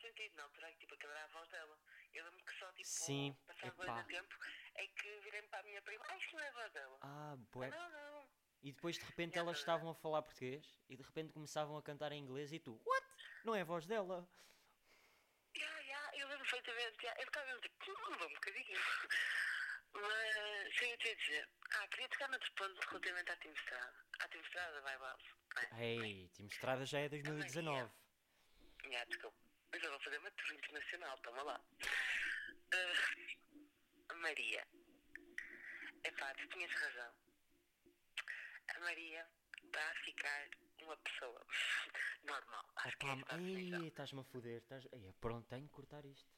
[0.05, 1.79] sentido, na altura tipo era a voz dela.
[2.13, 4.37] Eu lembro que só tipo, Sim, passado bem tempo,
[4.75, 6.99] é que virei para a minha prima, ah, isto não é a voz dela.
[7.03, 7.71] Ah, bué.
[7.71, 8.29] Não, não.
[8.63, 12.13] E depois de repente elas estavam a falar português e de repente começavam a cantar
[12.13, 13.07] em inglês e tu, what?
[13.45, 14.29] Não é a voz dela.
[15.57, 18.81] Ya, ya, eu lembro perfeitamente, eu ficava mesmo tipo, um bocadinho.
[19.93, 23.95] Mas, eu te ia dizer, ah, queria tocar noutro ponto relativamente à Team Estrada.
[24.19, 25.25] À Team Estrada vai Valve.
[25.79, 27.93] Ei, Time Estrada já é 2019.
[28.91, 29.44] Já, desculpa.
[29.75, 31.61] Mas eu vou fazer uma tour internacional, toma lá.
[32.73, 34.65] Ah, Maria.
[36.05, 37.13] Epá, tu tinhas razão.
[38.69, 39.29] A Maria
[39.65, 40.49] está a ficar
[40.81, 41.45] uma pessoa
[42.23, 42.65] normal.
[42.77, 43.81] Acho que é Opa, a definição.
[43.83, 44.59] ei, estás-me a foder.
[44.63, 44.87] Estás...
[44.93, 46.31] Ei, pronto, tenho que cortar isto.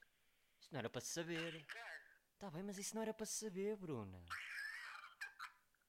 [0.58, 1.62] Isso não era para se saber.
[1.66, 2.06] Cara,
[2.38, 4.24] Tá bem, mas isso não era para se saber, Bruna.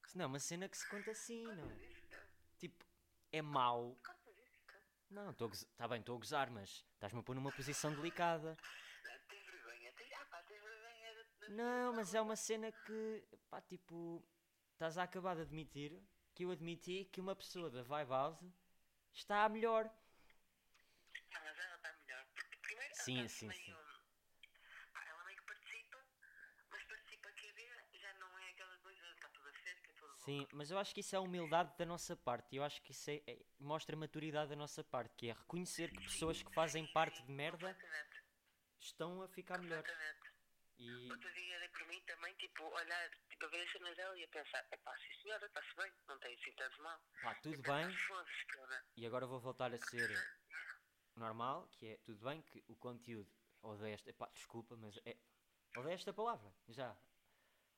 [0.06, 1.70] Isso não é uma cena que se conta assim, não.
[2.10, 2.30] cara.
[2.58, 2.86] Tipo,
[3.32, 3.98] é mau.
[5.10, 5.70] Não, estou a gozar.
[5.78, 8.58] Tá bem, estou a gozar, mas estás-me a pôr numa posição delicada.
[8.58, 9.92] Não, Tens vergonha.
[9.94, 11.14] Tens, ah, pá, tens vergonha.
[11.16, 14.24] de- de- Não, mas é uma cena que, pá, tipo,
[14.74, 16.02] estás a acabar de admitir
[16.34, 18.44] que eu admiti que uma pessoa da Vibe House
[19.14, 19.86] está a melhor.
[21.34, 22.26] Ah, mas ela está melhor.
[22.36, 23.74] Porque primeiro Sim, sim, sim.
[24.94, 25.98] pá, ela meio que participa,
[26.70, 29.94] mas participa quer ver, já não é aquela coisa, está tudo a ser, que é
[29.94, 32.54] tudo Sim, mas eu acho que isso é humildade da nossa parte.
[32.54, 36.04] Eu acho que isso é, é- mostra maturidade da nossa parte, que é reconhecer que
[36.04, 37.74] pessoas que fazem parte de merda
[38.78, 39.86] estão a ficar melhor.
[40.78, 44.20] E Outro dia dei por mim também, tipo, olhar, tipo, a ver as cenas dela
[44.20, 47.00] e a pensar, epá, sim senhora, está-se bem, não tem assim tanto mal.
[47.22, 47.88] pá, tudo bem.
[48.98, 50.10] E agora vou voltar a ser
[51.16, 55.16] normal, que é tudo bem que o conteúdo, odeio esta, epá, desculpa, mas é,
[55.74, 56.98] odeio esta palavra, já.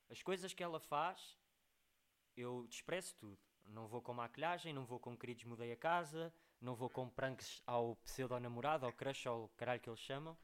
[0.10, 1.38] As coisas que ela faz,
[2.36, 3.39] eu desprezo tudo.
[3.65, 7.62] Não vou com maquilhagem, não vou com queridos mudei a casa, não vou com pranks
[7.65, 10.38] ao pseudo-namorado, ao crush, ao caralho que eles chamam.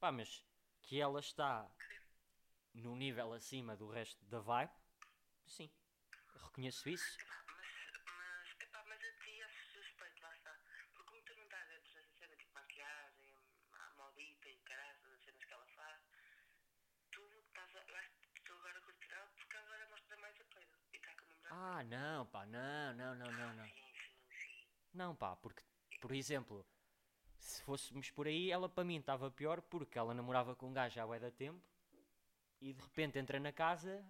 [0.00, 0.44] Pá, mas
[0.82, 1.70] que ela está
[2.72, 4.72] num nível acima do resto da vibe,
[5.46, 5.70] sim,
[6.44, 7.16] reconheço isso.
[7.18, 10.58] Mas, mas, epá, mas a ti esse suspeito, lá está.
[10.92, 13.34] Porque como tu não estás dentro dessa cena, tipo maquilhagem,
[13.72, 16.02] a maldita e caralho, as cenas que ela faz,
[17.10, 20.78] tu estás a, eu acho que tu agora curtirá porque agora mostra mais a peida.
[20.92, 21.55] E está com o namorado.
[21.68, 23.70] Ah, não, pá, não, não, não, não, não.
[24.94, 25.60] Não, pá, porque,
[26.00, 26.64] por exemplo,
[27.38, 31.00] se fôssemos por aí, ela para mim estava pior porque ela namorava com um gajo
[31.00, 31.60] há bué da tempo
[32.60, 34.04] e de repente entra na casa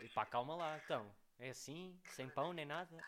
[0.00, 2.98] e pá, calma lá, então, é assim, sem pão nem nada,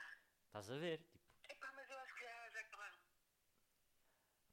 [0.46, 0.98] estás a ver?
[0.98, 1.18] Tipo,
[1.50, 2.98] Epá, mas eu acho que já, já acabaram.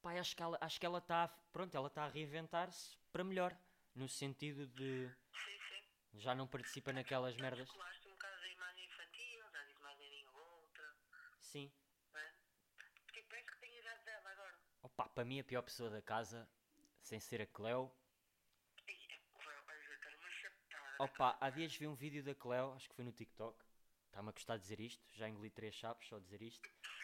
[0.02, 3.56] pá, acho que ela acho que ela está, pronto, ela está a reinventar-se para melhor,
[3.96, 5.08] no sentido de
[5.46, 6.20] Sim, sim.
[6.20, 7.68] já não participa naquelas merdas.
[7.68, 10.96] descolaste um bocado da imagem infantil, já disse mais neirinho ou outra,
[11.40, 11.72] Sim.
[12.14, 12.34] não é?
[13.06, 14.32] Porque parece que tem a idade dela
[15.02, 16.48] Opa, para mim a pior pessoa da casa,
[17.02, 17.92] sem ser a Cleo,
[21.00, 21.04] é.
[21.04, 23.58] Opa, há dias vi um vídeo da Cleo, acho que foi no TikTok.
[24.06, 26.62] Está-me a gostar de dizer isto, já engoli três chaves só dizer isto.
[26.68, 27.04] Dia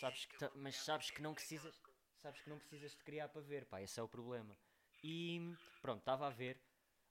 [0.00, 1.80] sabes que ta- mas sabes que não é precisas,
[2.16, 4.56] sabes que não precisas de criar para ver, pá, esse é o problema.
[5.04, 6.60] E pronto, estava a ver,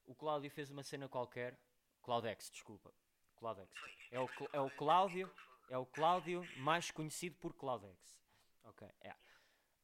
[0.06, 1.58] o Cláudio fez uma cena qualquer,
[2.04, 2.94] Claudex, desculpa,
[3.38, 3.72] Claudex.
[4.12, 5.34] É o, é o Cláudio,
[5.70, 8.22] é o Cláudio mais conhecido por Claudex.
[8.64, 9.16] Ok, é.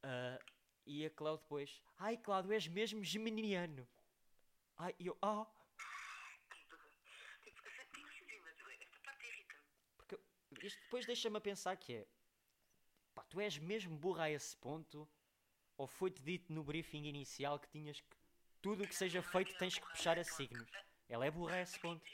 [0.04, 0.39] Ah,
[0.86, 3.88] e a Cláudio depois, ai Cláudio, és mesmo geminiano.
[4.78, 5.48] Ai, eu, ah,
[9.24, 9.63] irrita-me.
[9.98, 10.20] Porque
[10.63, 12.08] isto depois deixa-me a pensar que é
[13.13, 15.08] pá, tu és mesmo burra a esse ponto
[15.78, 18.17] ou foi-te dito no briefing inicial que tinhas que
[18.62, 20.70] tudo o que seja feito tens que puxar a signos.
[21.10, 22.06] Ela é burra a esse ponto.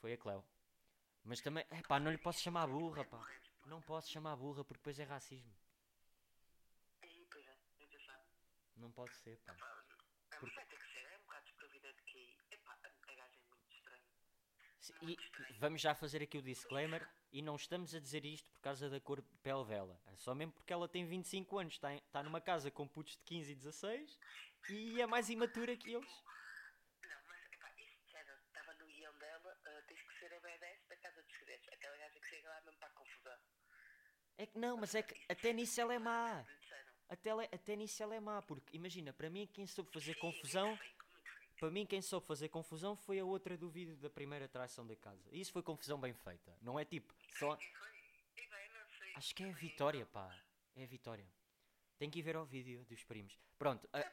[0.00, 0.44] Foi a Cleo,
[1.26, 3.26] Mas também, é pá, não lhe posso chamar burra, pá.
[3.66, 5.52] Não posso chamar burra porque depois é racismo.
[7.02, 7.08] É.
[8.76, 9.52] Não pode ser, pá.
[10.32, 12.36] É, vai ter que ser, é um bocado desprovida de que.
[12.52, 14.04] Epá, a gaja é muito estranha.
[14.80, 15.16] Se- E
[15.58, 19.00] vamos já fazer aqui o disclaimer e não estamos a dizer isto por causa da
[19.00, 20.00] cor de pele dela.
[20.06, 23.16] É só mesmo porque ela tem 25 anos, está, em- está numa casa com putos
[23.16, 24.18] de 15 e 16
[24.70, 26.08] e é mais imatura que eles.
[27.02, 30.40] Não, mas, epá, isso de género, estava no guião dela, ah, tens que ser a
[30.40, 31.68] B10 da Casa dos Segredos.
[31.72, 33.38] Aquela gaja que chega lá mesmo para a confusão.
[34.38, 36.44] É que não, mas é que até nisso ela é má.
[37.08, 40.78] Até, ela- até nisso ela é má, porque imagina, para mim quem soube fazer confusão,
[41.58, 44.96] para mim quem soube fazer confusão foi a outra do vídeo da primeira traição da
[44.96, 45.28] casa.
[45.32, 46.56] Isso foi confusão bem feita.
[46.60, 47.56] Não é tipo, só.
[49.14, 50.34] Acho que é a Vitória, pá.
[50.74, 51.26] É a Vitória.
[51.98, 53.38] Tem que ir ver ao vídeo dos primos.
[53.58, 54.12] Pronto, a-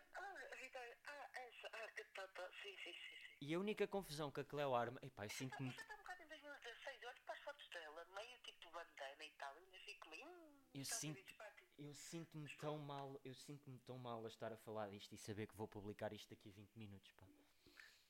[3.42, 4.98] e a única confusão que a Cleo arma.
[5.02, 5.70] Epá, eu sinto-me.
[5.70, 7.02] Ela está um bocado em 2016.
[7.04, 10.26] Eu olho para as fotos dela, meio tipo bandana e tal, e ainda fico meio.
[10.28, 11.34] Hum, Eu está sinto-.
[11.78, 15.48] Eu sinto-me tão mal, eu sinto-me tão mal a estar a falar disto e saber
[15.48, 17.26] que vou publicar isto daqui a 20 minutos, pá.
[17.26, 17.34] Sim,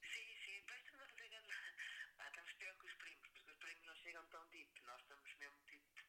[0.02, 1.48] sim, mas estamos a fazer grande.
[2.18, 4.82] Ah, estamos pior que os primos, porque os primos não chegam tão deep.
[4.86, 6.02] Nós estamos mesmo tipo.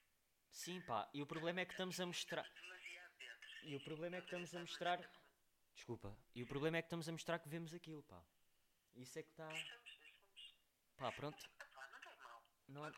[0.50, 2.46] Sim, pá, e o problema é que estamos a mostrar.
[3.62, 5.10] E o problema é que estamos a mostrar.
[5.74, 6.16] Desculpa.
[6.34, 8.24] E o problema é que estamos a mostrar que vemos aquilo, pá.
[8.94, 9.48] Isso é que está.
[9.52, 10.54] Estamos, estamos.
[10.96, 11.38] Pá, pronto.
[11.74, 12.42] Pá, não tem mal.
[12.68, 12.92] Não, é-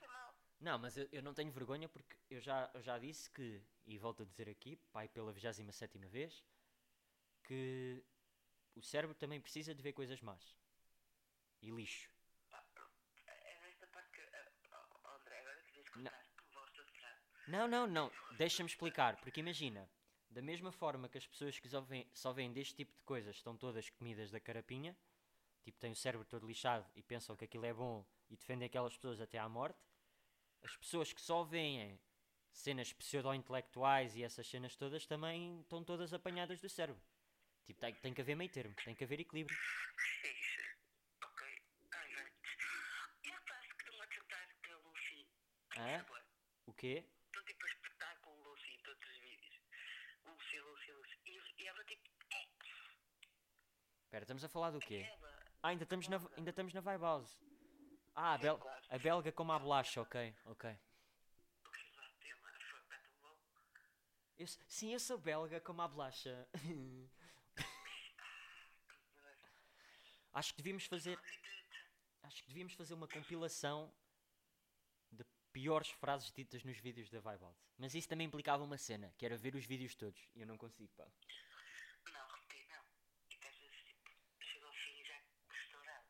[0.61, 3.99] Não mas eu, eu não tenho vergonha porque eu já, eu já disse que, e
[3.99, 6.45] volto a dizer aqui, pai, pela 27 vez,
[7.45, 8.03] que
[8.75, 10.57] o cérebro também precisa de ver coisas más.
[11.63, 12.11] E lixo.
[13.27, 14.21] É nesta parte que.
[14.73, 16.11] ah, oh, André, agora que dizes que Não.
[16.11, 17.23] estás com voz de atrás.
[17.49, 18.13] Não, não, não.
[18.37, 19.89] Deixa-me explicar, porque imagina,
[20.29, 23.37] da mesma forma que as pessoas que só veem, só veem deste tipo de coisas
[23.37, 24.97] estão todas comidas da carapinha,
[25.65, 28.95] tipo, têm o cérebro todo lixado e pensam que aquilo é bom e defendem aquelas
[28.95, 29.81] pessoas até à morte,
[30.67, 31.99] as pessoas que só veem
[32.51, 37.01] cenas pseudo-intelectuais e essas cenas todas também estão todas apanhadas do cérebro.
[37.65, 39.57] Tipo, tem, tem que haver meio termo, tem que haver equilíbrio.
[40.21, 40.63] Fixe.
[41.23, 41.47] Ok.
[41.93, 42.33] Ai, velho.
[43.25, 44.75] Eu acho que estão a tentar ter
[46.67, 47.05] o quê?
[47.27, 49.61] Estão tipo a espetar com o Luffy em todos os vídeos.
[50.25, 51.19] Luffy, Luffy, Luffy.
[51.27, 52.11] E, e ela tipo.
[52.33, 52.47] É,
[54.05, 55.07] Espera, estamos a falar do quê?
[55.63, 57.39] Ah, ainda estamos na, ainda estamos na Vibe House.
[58.17, 58.83] Ah, a, bel, claro.
[58.89, 60.77] a belga como a bolacha, ok, ok.
[64.39, 66.49] Eu sim, eu sou belga como a bolacha.
[70.33, 71.19] Acho que devíamos fazer.
[72.23, 73.91] Acho que devíamos fazer uma compilação
[75.11, 77.57] de piores frases ditas nos vídeos da House.
[77.79, 80.21] Mas isso também implicava uma cena, que era ver os vídeos todos.
[80.35, 81.07] E eu não consigo, pá.
[82.13, 82.85] Não, repetir não.
[83.31, 84.11] E que às vezes tipo,
[84.41, 86.07] chega ao fim já restaurado.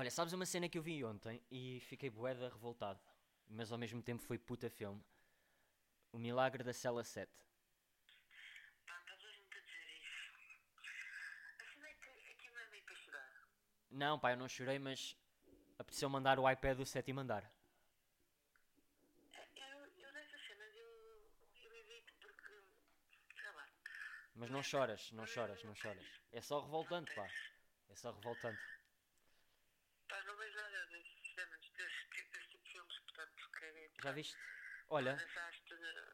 [0.00, 2.98] Olha, sabes uma cena que eu vi ontem e fiquei boeda revoltado,
[3.46, 4.98] mas ao mesmo tempo foi puta filme.
[6.10, 7.30] O Milagre da Cela 7.
[8.86, 10.08] Pá, estás a gente a dizer isso.
[11.60, 13.48] Assim é é meio para chorar.
[13.90, 15.14] Não, pá, eu não chorei, mas
[15.78, 17.44] apeteceu mandar o iPad do sétimo andar.
[19.54, 21.30] Eu, eu nessas cenas eu,
[21.62, 22.54] eu evito porque.
[23.38, 23.68] sei lá.
[24.34, 26.06] Mas não choras, não choras, não choras.
[26.32, 27.28] É só revoltante, pá.
[27.90, 28.80] É só revoltante.
[30.10, 33.89] Pá, não vejo nada desses cenas, desse, tipo- desse tipo de filmes, portanto, caguei.
[34.02, 34.36] Já viste?
[34.88, 35.18] Olha, uh,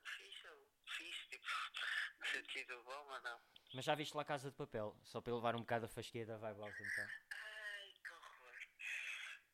[0.05, 1.47] fixe ou fixe, tipo,
[2.21, 3.41] no sentido bom ou não?
[3.75, 4.97] mas já viste lá Casa de Papel?
[5.03, 7.09] Só para levar um bocado a fasquia da Vibe House, então.
[7.31, 8.55] Ai, que horror.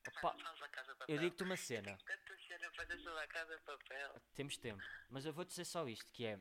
[0.07, 1.05] Opa.
[1.07, 1.97] Eu digo-te uma cena.
[2.05, 4.21] Tanta cena para da casa de papel.
[4.33, 4.81] Temos tempo.
[5.09, 6.39] Mas eu vou dizer só isto, que é...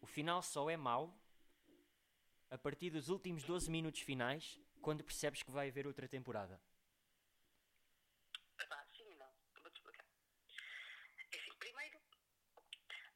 [0.00, 1.18] O final só é mau
[2.50, 6.60] a partir dos últimos 12 minutos finais, quando percebes que vai haver outra temporada.
[8.58, 9.32] Epá, sim e não.
[9.62, 10.06] Vou-te explicar.
[11.32, 12.00] É assim, primeiro,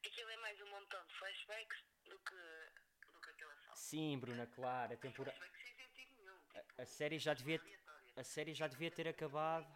[0.05, 3.75] aquilo é mais um montão de flashbacks do que, do que aquela sala.
[3.91, 5.37] Sim, Bruna, claro, a temporada...
[5.37, 7.61] Tipo, A série já devia...
[8.15, 9.67] A série já devia ter acabado...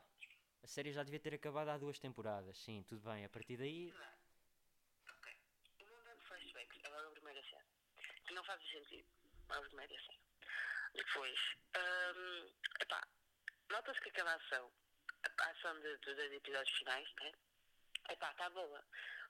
[0.63, 2.57] A série já devia ter acabado há duas temporadas.
[2.57, 3.25] Sim, tudo bem.
[3.25, 3.93] A partir daí...
[5.17, 5.37] Ok.
[5.81, 6.85] Um montão de flashbacks.
[6.85, 7.65] Agora a primeira cena.
[8.25, 9.05] Que não faz sentido.
[9.49, 10.19] A primeira cena.
[10.93, 11.39] Depois,
[11.75, 12.49] hum,
[12.79, 13.05] epá,
[13.69, 14.71] nota-se que aquela ação,
[15.23, 17.33] a a ação de, de, dos episódios finais, né?
[18.09, 18.81] Epá, está boa.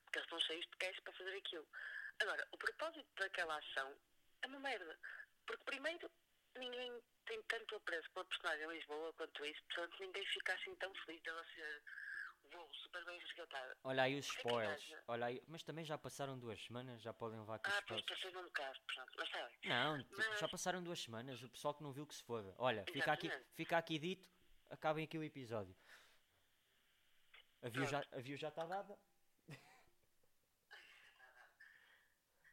[0.04, 1.68] Porque eles estão cheios de cash para fazer aquilo.
[2.20, 3.98] Agora, o propósito daquela ação
[4.46, 5.00] é uma merda.
[5.48, 6.10] Porque primeiro,
[6.58, 11.22] ninguém tem tanto apreço pela personagem Lisboa quanto isso, portanto ninguém fica assim tão feliz
[11.24, 11.84] dela ser
[12.52, 13.76] voo super bem resgatada.
[13.84, 14.70] Olha aí os É spoilers.
[14.90, 15.04] gaja.
[15.08, 15.42] Olha aí...
[15.48, 18.22] Mas também já passaram duas semanas, já podem levar com os Ah, pois spoilers.
[18.24, 19.30] passei num bocado, pronto, mas.
[19.66, 21.42] Não, tipo, Mas- já passaram duas semanas.
[21.44, 22.54] O pessoal que não viu que se foda.
[22.58, 24.28] Olha, fica aqui, fica aqui dito.
[24.70, 25.76] Acabem aqui o episódio.
[27.64, 28.98] A view já, a view já está dada.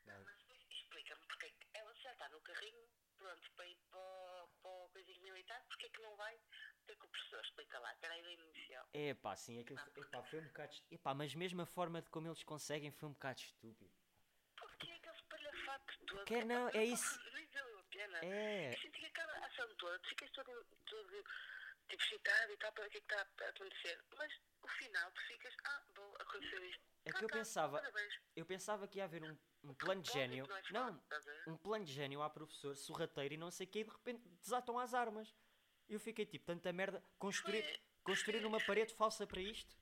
[0.07, 3.99] Mas depois explica-me porque é que ela já está no carrinho, pronto, para ir para,
[4.01, 6.38] o- para o coisinho militar, porque é que não vai
[6.86, 8.88] ter que o professor explica lá, que era a ideia inicial.
[8.92, 10.76] Epá, sim, aquilo foi, epá, foi um bocado.
[10.90, 13.90] Epá, mas mesmo a forma de como eles conseguem foi um bocado estúpido.
[14.56, 16.24] Porque é aquele espalhafato todo.
[16.24, 17.20] Que não, é isso.
[18.22, 18.72] É.
[18.72, 21.24] Eu senti que aquela ação toda, tu ficas todo, todo
[21.88, 24.00] tipo excitado e tal, para o que é que está a acontecer.
[24.16, 26.82] Mas o final, tu ficas, ah, bom, aconteceu isto.
[27.04, 27.82] É Ah, que eu tá, pensava-.
[28.36, 30.46] Eu pensava que ia haver um, um plano de gênio.
[30.70, 33.84] Não é um plano de gênio à professor, sorrateiro e não sei o quê, e
[33.84, 35.34] de repente desatam as armas.
[35.93, 37.05] Eu fiquei tipo, tanta merda.
[37.18, 39.76] Construir, Foi- construir uma parede falsa para isto?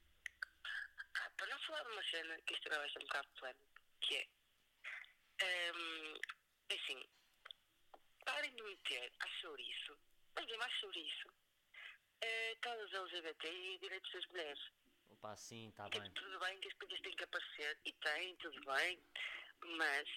[1.15, 3.81] Ah, para não falar de uma cena que isto agora vai ser um bocado polémico,
[4.01, 4.29] que é.
[5.43, 6.21] ehm,
[6.73, 7.09] assim,
[8.25, 9.97] parem de meter a chouriço,
[10.35, 14.61] mas mesmo a chouriço, uh, causas LGBT e direitos das mulheres.
[15.11, 16.11] Opa, sim, está Tipo, bem.
[16.13, 19.01] tudo bem que as coisas têm que aparecer, e têm, tudo bem,
[19.79, 20.09] mas.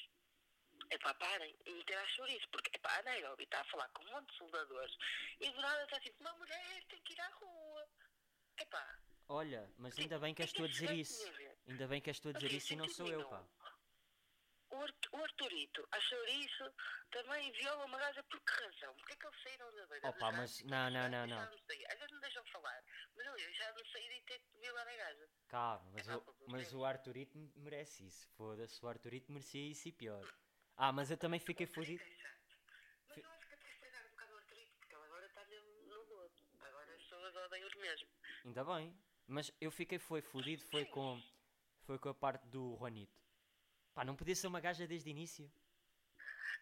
[0.94, 4.04] É pá, parem e meter a chouriço, porque epá, a Nairobi está a falar com
[4.04, 4.96] um monte de soldadores
[5.40, 7.90] e do nada está tipo, uma mulher tem que ir à rua.
[8.60, 11.26] Epá, Olha, mas ainda bem que és tu a dizer isso.
[11.68, 13.44] Ainda bem que és tu a dizer isso e não sou eu, pá.
[14.70, 16.74] O, Art- o Arturito achou isso,
[17.10, 18.94] também viola uma gaja por que razão?
[18.96, 20.10] Porquê é que eles saíram da beira?
[20.10, 21.50] Opa, mas não, não, não, não.
[21.68, 22.84] Vezes não deixam falar,
[23.16, 25.30] mas eu já me saí de ter que violar a gaja.
[25.48, 28.28] Calma, mas, o, mas o Arturito merece isso.
[28.36, 30.24] Foda-se, o Arturito merecia isso e pior.
[30.84, 32.04] Ah, mas eu também fiquei fodido.
[32.04, 32.08] É.
[33.08, 36.04] Mas eu acho que até estragar um bocado o Arturito, porque ele agora está no
[36.04, 36.34] lodo.
[36.60, 38.08] Agora as pessoas odeiam-os mesmo.
[38.44, 39.00] Ainda bem.
[39.26, 41.24] Mas eu fiquei foi fodido foi com
[41.86, 43.18] foi com a parte do Juanito.
[43.94, 45.50] Pá, não podia ser uma gaja desde o início?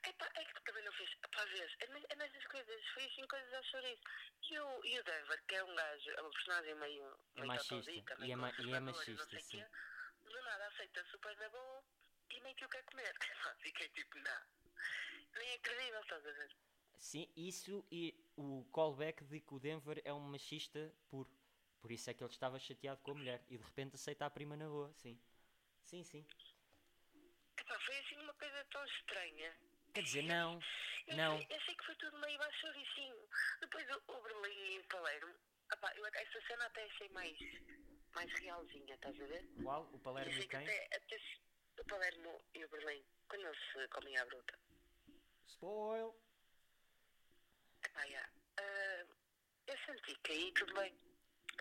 [0.06, 1.10] Epá, é que também não fez.
[1.32, 4.04] Pá, vês, é, ne- é nessas coisas, foi assim coisas a chouriço.
[4.52, 7.04] E o, e o Denver, que é um gajo, é uma personagem meio.
[7.06, 9.58] É meio machista, totodica, e é ma- e é machista, sim.
[9.58, 9.66] quê,
[10.30, 11.84] Do nada aceita super na boa
[12.44, 13.14] nem que o quer comer.
[13.44, 14.42] Pá, Fiquei tipo, não.
[15.38, 16.56] Nem é credível, estás a ver?
[17.00, 21.30] Sim, isso e o callback de que o Denver é um machista puro.
[21.82, 24.30] Por isso é que ele estava chateado com a mulher e de repente aceita a
[24.30, 25.20] prima na boa, sim.
[25.84, 26.24] Sim, sim.
[27.58, 29.58] Epá, foi assim uma coisa tão estranha.
[29.94, 30.60] Quer dizer, não,
[31.08, 31.38] Eu não.
[31.38, 33.16] Sei, eu sei que foi tudo meio baixo chouricinho.
[33.62, 35.34] Depois o, o Berlim e o Palermo.
[35.74, 37.38] Epá, eu, essa cena até achei mais,
[38.14, 39.44] mais realzinha, estás a ver?
[39.64, 39.84] Qual?
[39.94, 40.60] O Palermo e que quem?
[40.60, 41.20] até, até
[41.82, 44.54] o Palermo e o Berlim, quando eles se comem à bruta.
[45.48, 46.16] Spoil!
[47.84, 48.30] Epá, já.
[48.58, 49.06] Ah,
[49.68, 50.96] eu senti que aí tudo bem.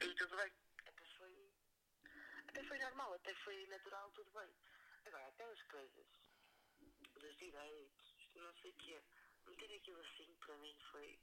[0.03, 0.53] Aí tudo bem.
[0.87, 1.53] Até foi.
[2.49, 4.51] Até foi normal, até foi natural, tudo bem.
[5.07, 6.07] Agora, aquelas coisas
[7.15, 9.03] dos direitos, não sei o quê.
[9.47, 11.19] Meter aquilo assim, para mim, foi.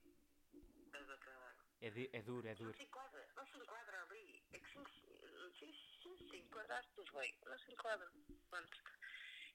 [0.94, 2.74] a É, di- é duro, é Não duro.
[2.78, 4.44] se enquadra, não se enquadra ali.
[4.52, 7.38] É que sim, sim, sim, sim, se enquadrar tudo bem.
[7.46, 8.12] Não se enquadra.
[8.50, 8.84] Pronto.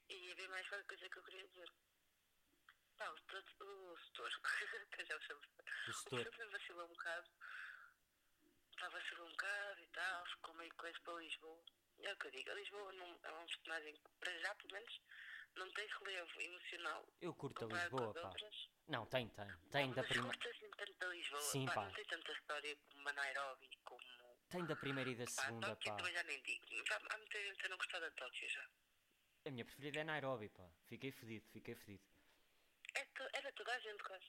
[0.09, 1.69] E havia mais qualquer coisa que eu queria dizer.
[2.97, 3.43] Pá, o setor,
[5.05, 5.41] já o chamo
[5.89, 6.51] O setor.
[6.51, 7.29] vacilou um bocado.
[8.79, 11.63] Pá, vacilou um bocado e tal, ficou meio coisa para Lisboa.
[11.99, 14.73] É o que eu digo, a Lisboa não, é um personagem que, para já, pelo
[14.73, 15.01] menos,
[15.55, 17.05] não tem relevo emocional.
[17.21, 18.21] Eu curto a Lisboa, pá.
[18.27, 18.72] outras.
[18.87, 19.47] Não, tem, tem.
[19.71, 20.13] Tem tanto
[20.99, 21.41] da Lisboa.
[21.41, 21.85] Sim, pá, pá.
[21.85, 24.03] Não tem tanta história como a Nairobi, como
[24.49, 25.95] tem da primeira e da segunda, pá.
[25.95, 26.65] também já nem digo.
[27.09, 28.67] Há muita gente a não gostar da Tóquio já.
[29.45, 30.69] A minha preferida é Nairobi, pá.
[30.87, 32.03] Fiquei fedido, fiquei fedido.
[32.95, 34.25] É to- era toda a gente quase.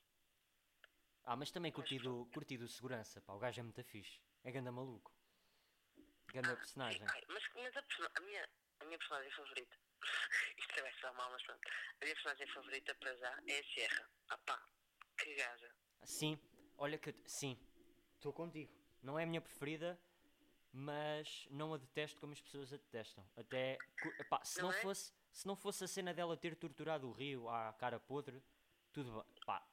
[1.24, 3.32] Ah, mas também curti do, curti do segurança, pá.
[3.34, 4.20] O gajo é muito fixe.
[4.44, 5.12] É ganda maluco.
[6.32, 7.07] Ganda Ah, personagem.
[7.09, 7.84] ai, mas mas a,
[8.16, 8.48] a minha,
[8.80, 9.76] a minha personagem favorita,
[10.59, 11.61] isto vai ser mal, mas pronto.
[12.00, 14.11] A minha personagem favorita para já é a Sierra.
[14.30, 14.62] Ah pá,
[15.18, 15.74] que gaja.
[16.05, 16.38] Sim,
[16.78, 17.14] olha que.
[17.26, 17.59] Sim,
[18.16, 18.72] estou contigo.
[19.02, 20.00] Não é a minha preferida,
[20.72, 23.28] mas não a detesto como as pessoas a detestam.
[23.36, 23.78] Até.
[24.18, 24.80] epá, se, não Não é?
[24.82, 28.42] fosse, se não fosse a cena dela ter torturado o Rio à cara podre,
[28.92, 29.34] tudo bem.
[29.46, 29.66] Pá,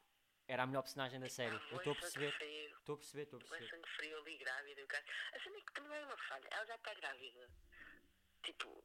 [0.46, 1.56] era a melhor personagem da série.
[1.56, 2.34] Ah, Eu estou a perceber.
[2.78, 3.68] Estou a perceber, estou a perceber.
[3.70, 5.04] sangue frio ali grávida o cara.
[5.34, 6.48] A cena é que também é uma falha.
[6.50, 7.50] Ela já está grávida.
[8.42, 8.84] Tipo,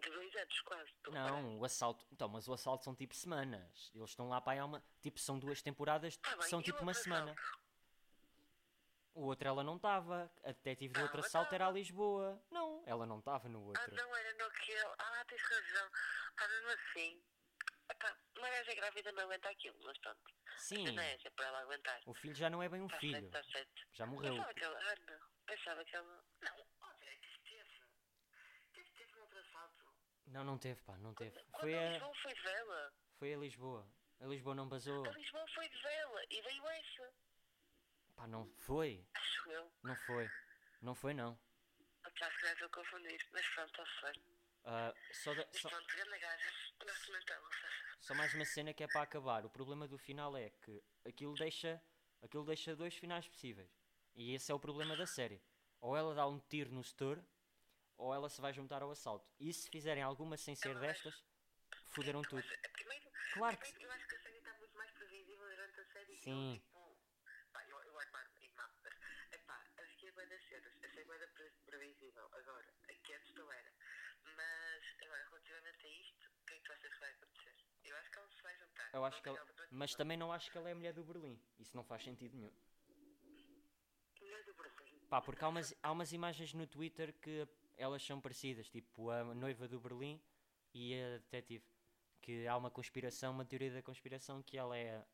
[0.00, 0.90] de dois anos quase.
[1.10, 2.06] Não, o assalto.
[2.12, 3.90] Então, mas o assalto são tipo semanas.
[3.94, 4.82] Eles estão lá para aí há uma.
[5.00, 7.32] Tipo, são duas temporadas, Tá bem, são tipo uma semana.
[7.32, 7.58] assalto?
[9.14, 10.30] O outro ela não estava.
[10.44, 11.78] A detetive do Ah, outro assalto era a tava.
[11.78, 12.40] Lisboa.
[12.50, 13.94] Não, ela não estava no Ah, outro.
[13.94, 14.94] não, era no que ele.
[14.98, 15.90] Ah, tens razão.
[16.36, 17.22] Ah, mesmo assim.
[17.90, 20.20] Epá, uma gaja grávida não aguenta aquilo, mas pronto.
[20.58, 22.00] Sim, Não é, para ela aguentar.
[22.04, 23.12] o filho já não é bem um Está filho.
[23.14, 23.82] certo, está certo.
[23.92, 24.34] Já morreu.
[24.34, 24.78] Pensava que ela.
[24.78, 25.18] Ah, não.
[25.46, 26.24] Pensava que ela.
[26.42, 27.80] Não, olha, que teve.
[28.74, 29.84] Teve, teve um outro assalto.
[30.30, 31.30] Não, não teve, pá, não teve.
[31.52, 32.92] Quando Foi a a, Lisboa foi de vela.
[33.18, 33.88] foi a Lisboa.
[34.20, 35.06] A Lisboa não basou.
[35.06, 36.20] A Lisboa foi de vela.
[36.30, 37.12] E veio essa.
[38.16, 39.06] Pá, não foi.
[39.14, 39.72] Acho eu.
[39.82, 40.30] Não foi.
[40.82, 41.38] Não foi, não.
[42.04, 43.26] Apesar que estou a confundir.
[43.32, 44.22] Mas pronto, está certo.
[44.64, 45.86] Ah, só, da- só, pronto,
[47.12, 47.48] mentá-la.
[48.00, 49.46] só mais uma cena que é para acabar.
[49.46, 51.80] O problema do final é que aquilo deixa,
[52.22, 53.70] aquilo deixa dois finais possíveis.
[54.14, 55.40] E esse é o problema da série.
[55.80, 57.24] Ou ela dá um tiro no setor,
[57.98, 59.28] ou ela se vai juntar ao assalto.
[59.38, 61.22] E se fizerem alguma sem ser destas,
[61.86, 62.42] foderam tudo.
[62.72, 65.84] Primeiro, Claro que primeiro, eu acho que a série está muito mais previsível durante a
[65.84, 66.16] série.
[66.16, 66.54] que Sim.
[66.54, 66.96] eu, tipo,
[67.52, 68.94] pá, eu, eu armar em mapas.
[69.32, 69.64] Epá,
[70.16, 71.18] bem das cenas, achei bem
[71.66, 72.28] previsível.
[72.32, 73.72] Agora, aqui antes não era.
[74.36, 77.54] Mas, agora, relativamente a isto, o que é que tu achas que vai acontecer?
[77.84, 78.90] Eu acho que ela se vai juntar.
[78.92, 81.40] Eu acho que ela, mas também não acho que ela é a mulher do Berlim.
[81.58, 82.52] Isso não faz sentido nenhum.
[84.20, 85.00] Mulher do Berlim.
[85.08, 87.46] Pá, porque há umas, há umas imagens no Twitter que
[87.78, 90.20] elas são parecidas, tipo a noiva do Berlim
[90.74, 91.64] e a detetive.
[92.20, 95.06] Que há uma conspiração, uma teoria da conspiração que ela é a,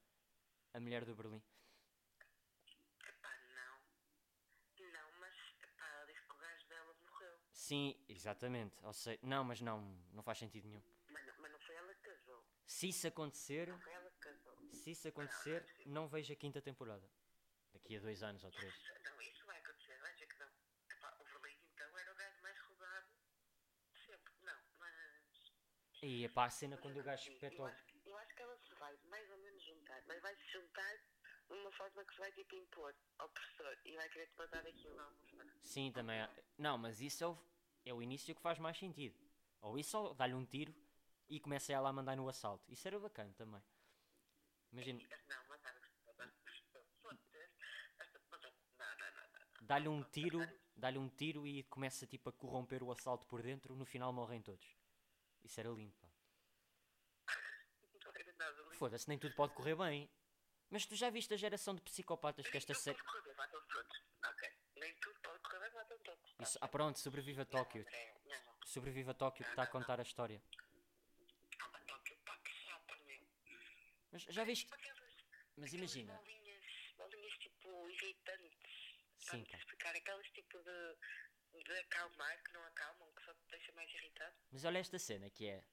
[0.74, 1.42] a mulher do Berlim.
[3.06, 3.74] Epá, não.
[4.92, 7.38] Não, mas, epá, ela disse que o gajo dela morreu.
[7.52, 8.76] Sim, exatamente.
[8.82, 9.80] Ou seja, não, mas não,
[10.12, 10.82] não faz sentido nenhum.
[11.10, 12.44] Mas não, mas não foi ela que casou.
[12.66, 14.56] Se isso acontecer, Não foi ela que casou.
[14.72, 17.08] se isso acontecer, não vejo a quinta temporada.
[17.72, 18.74] Daqui a dois anos ou três.
[19.04, 20.48] Não, isso vai acontecer, vai dizer que não.
[20.90, 23.06] Epá, o Berlim então era o gajo mais rodado
[23.92, 24.32] de sempre.
[24.42, 25.52] Não, mas.
[26.06, 28.58] E pá, a cena quando o gajo espeta eu, acho, que- eu acho que ela
[28.58, 30.96] se vai mais ou menos juntar, mas vai se juntar
[31.48, 34.66] de uma forma que se vai tipo impor ao professor e vai querer te mandar
[34.66, 35.46] aquilo a almoçar.
[35.62, 36.28] Sim, também.
[36.58, 37.38] Não, mas isso é o,
[37.86, 39.18] é o início que faz mais sentido.
[39.62, 40.74] Ou isso ou dá-lhe um tiro
[41.26, 42.70] e começa ela a mandar no assalto.
[42.70, 43.62] Isso era bacana também.
[44.72, 45.08] Imagina, Não,
[48.98, 49.08] não.
[49.62, 50.46] dá-lhe um tiro,
[50.76, 54.42] dá-lhe um tiro e começa tipo a corromper o assalto por dentro, no final morrem
[54.42, 54.83] todos.
[55.44, 56.08] Isso era lindo, pá.
[58.04, 58.74] Não era nada lindo.
[58.74, 60.10] Foda-se, nem tudo pode correr bem.
[60.70, 62.96] Mas tu já viste a geração de psicopatas que esta série.
[62.96, 64.02] pode correr bem, matam todos.
[64.24, 64.52] Ok.
[64.76, 66.34] Nem tudo pode correr bem, matam todos.
[66.40, 67.84] Isso, ah, pronto, sobrevive a Tóquio.
[68.24, 68.66] Não, não.
[68.66, 70.42] Sobrevive a Tóquio que está a contar a história.
[71.60, 73.20] Ah, Tóquio, pá, que chata, meu.
[74.10, 74.72] Mas já viste?
[74.72, 75.14] Aquelas,
[75.56, 76.14] Mas imagina.
[76.14, 76.64] Bolinhas,
[76.96, 78.94] bolinhas tipo irritantes.
[79.18, 79.56] Sim, pá.
[79.58, 79.94] explicar.
[79.94, 80.96] Aquelas tipo de,
[81.62, 84.34] de acalmar, que não acalmam, que só te deixa mais irritado.
[84.50, 85.64] Mas olha esta cena que é.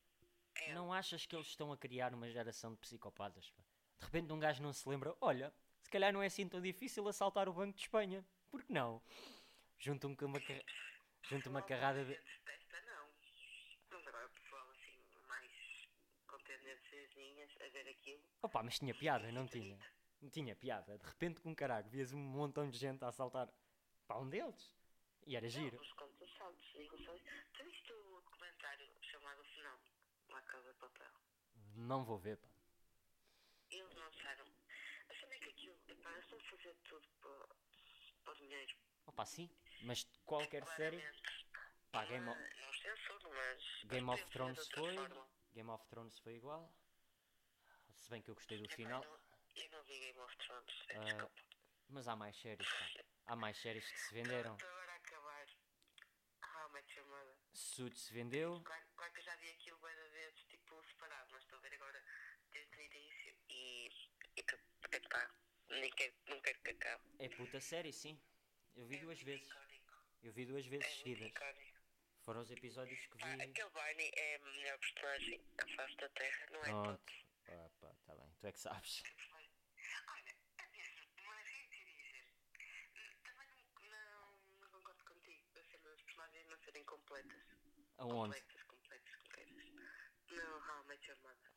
[0.56, 0.74] É.
[0.74, 3.50] Não achas que eles estão a criar uma geração de psicopatas?
[3.52, 3.64] pá?
[4.00, 7.08] De repente um gajo não se lembra, olha, se calhar não é assim tão difícil
[7.08, 8.26] assaltar o Banco de Espanha.
[8.50, 9.02] Por que não?
[9.80, 10.62] Juntam com uma, ca-
[11.24, 12.14] junta uma carrada de.
[12.14, 13.10] Desta não.
[13.90, 15.52] Mas agora o pessoal assim, mais
[16.28, 18.24] com tendênciazinhas a ver aquilo.
[18.42, 19.80] Opa, mas tinha piada, não tinha?
[20.22, 20.98] Não tinha piada.
[20.98, 23.50] De repente com caralho, vias um montão de gente a assaltar
[24.08, 24.76] para um deles.
[25.26, 25.76] E era giro.
[25.76, 27.14] Não, os contos saltos, digo só.
[27.54, 29.92] Tu viste o documentário chamado Fenómeno?
[30.30, 31.12] Lá Casa de Papel.
[31.76, 32.50] Não vou ver, pá.
[33.70, 34.46] Eles lançaram.
[35.10, 37.56] A cena é que aquilo, epá, eles estão a fazer tudo para,
[38.24, 38.76] para o dinheiro.
[39.06, 39.50] Opa, sim.
[39.84, 41.02] Mas qualquer série.
[41.92, 42.40] Pá, Game of,
[43.24, 43.84] Não mas.
[43.86, 44.96] Game of Thrones foi.
[45.54, 46.74] Game of Thrones foi igual.
[47.94, 49.04] Se bem que eu gostei do final.
[49.04, 49.20] Eu não,
[49.64, 50.86] eu não vi Game of Thrones.
[50.96, 51.32] Ah, Desculpa.
[51.90, 53.04] Mas há mais séries, pá.
[53.26, 54.54] Há mais séries que se venderam.
[54.54, 55.48] Estou agora a acabar.
[56.42, 57.38] Ah, uma chamada.
[57.62, 58.62] Suits se vendeu.
[58.64, 61.74] Claro, claro que eu já vi aquilo várias vezes, tipo, separado, mas estou a ver
[61.76, 62.04] agora
[62.52, 63.88] desde o início e.
[64.38, 64.46] E
[64.96, 65.32] epá,
[65.70, 67.04] nem quero, não quero que acabe.
[67.20, 68.20] É puta série, sim.
[68.76, 69.48] Eu vi duas vezes.
[69.48, 69.94] Icónico.
[70.24, 71.28] Eu vi duas É vezes muito seguidas.
[71.30, 71.82] icónico.
[72.24, 73.42] Foram os episódios que Pá, vi.
[73.42, 76.64] aquele Barney é a melhor personagem à face da Terra, não é?
[76.64, 77.14] Pronto.
[77.48, 78.32] Ah, pá, tá bem.
[78.40, 79.04] Tu é que sabes.
[80.08, 82.26] Olha, é mesmo, mas é que dizer.
[83.24, 87.42] Também não, não, não concordo contigo da cena das personagens não serem completas.
[88.02, 88.42] Aonde?
[88.68, 89.22] Completas.
[90.32, 91.52] Não, How Met Your Mother.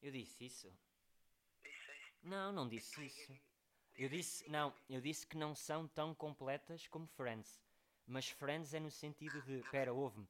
[0.00, 0.72] Eu disse isso?
[1.62, 2.18] Disseste.
[2.22, 3.32] Não, não disse isso.
[3.96, 7.60] Eu disse, não, eu disse que não são tão completas como Friends.
[8.06, 10.26] Mas Friends é no sentido de, pera, ouve-me.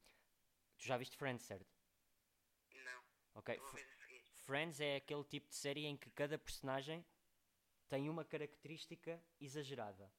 [0.78, 1.70] Tu já viste Friends, certo?
[2.72, 3.61] Não, Ok.
[4.44, 7.05] Friends é aquele tipo de série em que cada personagem
[7.88, 10.12] tem uma característica exagerada.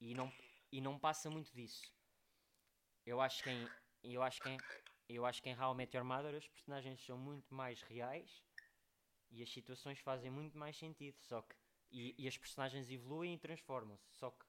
[0.00, 0.32] E não,
[0.72, 1.92] e não passa muito disso.
[3.04, 3.68] Eu acho que em,
[4.02, 4.64] eu acho que em,
[5.08, 8.44] eu acho que em How I Met Your Mother os personagens são muito mais reais
[9.30, 11.20] e as situações fazem muito mais sentido.
[11.20, 11.56] Só que
[11.90, 14.10] e, e as personagens evoluem e transformam-se.
[14.12, 14.46] Só que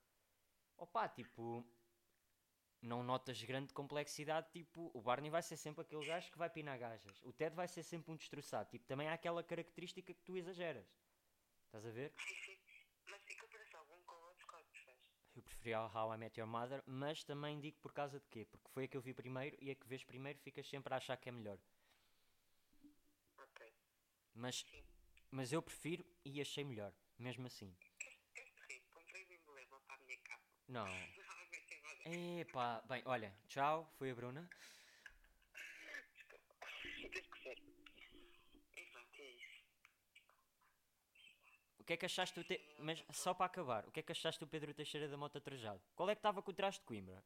[0.77, 1.65] opá, tipo
[2.81, 6.79] não notas grande complexidade, tipo, o Barney vai ser sempre aquele gajo que vai pinar
[6.79, 7.21] gajas.
[7.21, 8.69] O Ted vai ser sempre um destroçado.
[8.71, 10.87] Tipo, também há aquela característica que tu exageras.
[11.65, 12.13] Estás a ver?
[12.17, 12.57] Sim, sim.
[13.09, 15.01] Mas em comparação um com o outro, qual é que preferes?
[15.61, 18.45] Eu preferia o How I Met Your Mother, mas também digo por causa de quê?
[18.45, 20.97] Porque foi a que eu vi primeiro e a que vês primeiro ficas sempre a
[20.97, 21.59] achar que é melhor.
[23.37, 23.71] Ok.
[24.33, 24.83] Mas, Sim.
[25.29, 27.71] mas eu prefiro e achei melhor, mesmo assim.
[30.67, 30.87] Não.
[32.39, 34.49] Epá, bem, olha, tchau, foi a Bruna.
[36.15, 36.67] Desculpa.
[37.13, 37.59] Tens que ser.
[38.77, 39.61] E pronto, é isso.
[41.77, 42.57] O que é que achaste do te...
[42.79, 45.81] Mas só para acabar, o que é que achaste do Pedro Teixeira da Mota Trajado?
[45.93, 47.21] Qual é que estava com o traje de Coimbra?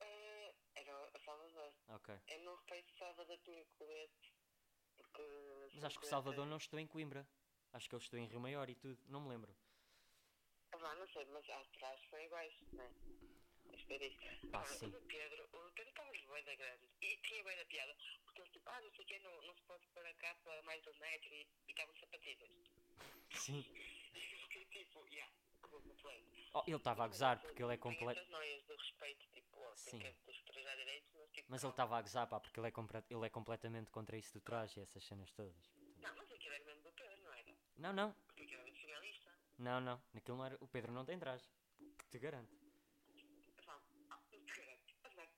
[0.00, 1.74] Eh, era a Salvador.
[1.88, 2.14] Ok.
[2.28, 4.32] Eu não reparei se Salvador tinha colete.
[4.96, 5.22] Porque.
[5.74, 7.28] Mas acho que o Salvador não estou em Coimbra.
[7.74, 9.54] Acho que ele estou em Rio Maior e tudo, não me lembro.
[10.72, 12.90] Ah, não sei, mas as trajes são iguais, não é?
[13.74, 14.46] Espera isso.
[14.46, 14.86] Agora, sim.
[14.86, 16.88] o Pedro, o Pedro estava de da grande.
[17.02, 17.94] E tinha da piada.
[18.24, 20.62] Porque ele tipo, ah, não sei o quê, não, não se pode pôr a capa
[20.62, 22.50] mais de um metro e e estavam sapatilhas.
[23.30, 23.62] Sim.
[23.62, 25.32] Tipo, yeah.
[26.54, 28.20] Oh, ele estava a gozar porque ele é completo.
[29.32, 29.98] tipo, oh, Sim.
[29.98, 31.48] mas tipo.
[31.48, 34.32] Mas ele estava a gozar, pá, porque ele é, compre- ele é completamente contra isso
[34.34, 35.70] do traje e essas cenas todas.
[35.98, 37.54] Não, mas aquilo era mesmo do Pedro, não era?
[37.76, 39.30] Não, não, Porque aquilo era nacionalista.
[39.58, 40.02] não, não.
[40.12, 40.56] Naquilo não era.
[40.60, 41.44] O Pedro não tem traje.
[41.98, 42.54] Que te garanto.
[43.66, 44.94] Ah, não te garanto.
[45.02, 45.28] Mas não é.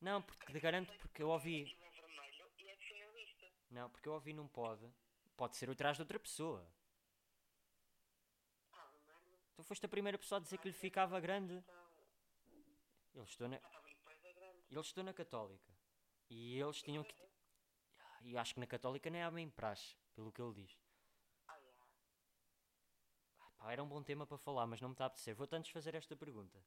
[0.00, 1.62] Não, porque te garanto porque eu ouvi.
[1.62, 1.88] É
[2.58, 3.52] e é.
[3.70, 4.80] Não, porque eu ouvi num pod.
[5.38, 6.68] Pode ser o traje de outra pessoa.
[9.54, 11.64] Tu foste a primeira pessoa a dizer que lhe ficava grande.
[13.14, 14.64] Ele estou na, ah, tá bem, depois é grande.
[14.68, 15.72] ele estou na Católica.
[16.28, 17.14] E eles tinham que.
[18.22, 20.76] E acho que na Católica nem há bem praxe, pelo que ele diz.
[23.58, 25.36] Pá, era um bom tema para falar, mas não me está a apetecer.
[25.36, 26.60] Vou-te antes fazer esta pergunta.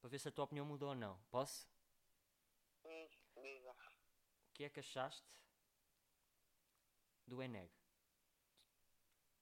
[0.00, 1.22] Para ver se a tua opinião mudou ou não.
[1.30, 1.68] Posso?
[2.82, 5.36] O que é que achaste
[7.26, 7.70] do Eneg?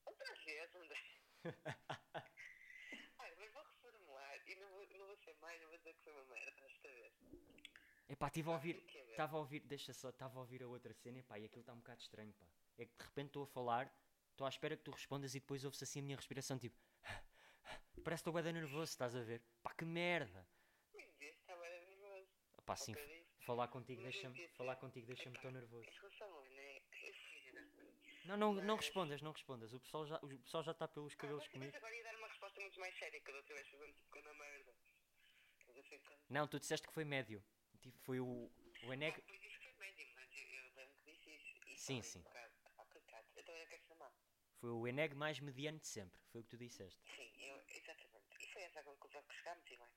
[0.04, 0.98] Outra vez, André.
[3.18, 3.92] Olha, mas vou refutar
[5.40, 7.12] mais, eu vou dizer que foi uma merda esta vez.
[8.08, 10.92] Epá, estive a ouvir, é, estava a ouvir, deixa só, estava a ouvir a outra
[10.92, 12.46] cena, epá, e aquilo está um bocado estranho, pá.
[12.78, 13.92] É que de repente estou a falar,
[14.30, 16.76] estou à espera que tu respondas e depois ouve-se assim a minha respiração, tipo...
[18.04, 19.42] Parece que estou bem nervoso, estás a ver?
[19.62, 20.46] Pá, que merda!
[20.92, 22.28] Disse, estava nervoso.
[22.66, 22.94] Pá, sim,
[23.46, 25.88] falar contigo deixa-me, falar contigo deixa-me tão nervoso.
[25.88, 26.82] Em relação ao né?
[27.02, 27.68] Eu sei, né?
[28.24, 31.42] Não, não, não respondas, não respondas, o pessoal já, o pessoal já está pelos cabelos
[31.44, 31.76] mas, comigo.
[31.76, 34.74] agora ia dar uma resposta muito mais séria que a outra vez, fazendo tipo merda.
[35.74, 36.14] Eu sei que.
[36.30, 37.44] Não, tu disseste que foi médio,
[37.82, 38.50] Tipo, foi o,
[38.86, 39.14] o Eneg...
[39.14, 41.68] Ah, isso foi médio, mas eu, lembro que disse isso.
[41.68, 42.22] E Sim, sim.
[42.22, 44.10] "Cara, ah, coitado, eu quero chamar.
[44.56, 46.98] Foi o Eneg mais mediano de sempre, foi o que tu disseste.
[47.14, 48.24] Sim, eu, exatamente.
[48.40, 49.88] E foi essa a conclusão que chegámos e bem.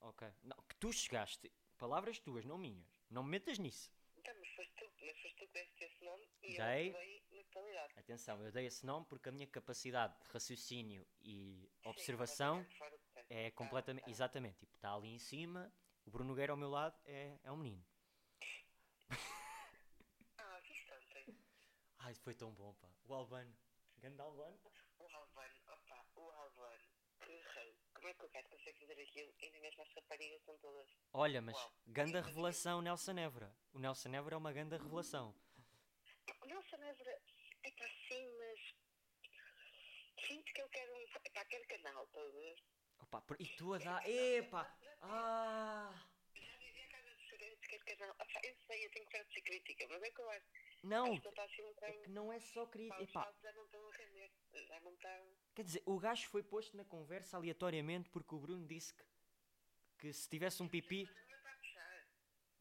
[0.00, 0.28] Ok.
[0.42, 2.88] Não, que tu chegaste, palavras tuas, não minhas.
[3.10, 3.92] Não me metas nisso.
[4.16, 6.90] Então, mas foste tu, mas foste tu que deste esse nome e Dei.
[6.90, 7.92] eu totalidade.
[7.98, 12.98] Atenção, eu dei esse nome porque a minha capacidade de raciocínio e observação Sim, de
[13.14, 13.26] tempo.
[13.30, 14.04] é completamente.
[14.04, 14.10] tá.
[14.10, 14.58] Exatamente.
[14.58, 15.72] Tipo, está ali em cima,
[16.06, 17.84] o Bruno Nogueira ao meu lado é, é um menino.
[20.38, 21.36] Ah, viste ontem?
[21.98, 22.88] Ai, foi tão bom, pá.
[23.04, 23.54] O Albano.
[23.98, 24.58] Grande Albano.
[24.98, 26.84] O Albano, opa, o Albano,
[27.20, 27.76] que rei.
[27.94, 30.88] Como é que o gato consegue fazer aquilo nem mesmo as raparigas são todas.
[31.12, 31.72] Olha, mas Uau.
[31.86, 33.54] ganda revelação Nelson Évora.
[33.72, 35.34] O Nelson Évora é uma ganda revelação.
[36.40, 37.20] O Nelson Évora,
[37.62, 38.60] é para sim, mas.
[40.26, 41.02] Sinto que ele quer um.
[41.24, 42.56] Epá, quer canal, estás a ver?
[43.00, 44.08] Opa, e tu a dar.
[44.08, 44.76] Epá!
[45.02, 46.08] Ah!
[46.34, 48.10] Já dizia a casa de segredos, quer canal.
[48.10, 50.46] Opa, eu sei, eu tenho que ser crítica, mas é que eu acho.
[50.82, 51.12] Não!
[51.12, 53.02] acho que assim um É que não é só Pá, crítica.
[53.02, 54.30] Epá, saltos já não estão a render.
[54.52, 55.36] Já não estão.
[55.54, 59.04] quer dizer, o gajo foi posto na conversa aleatoriamente porque o Bruno disse que,
[59.98, 61.06] que se tivesse um pipi.
[61.06, 62.06] Puxar.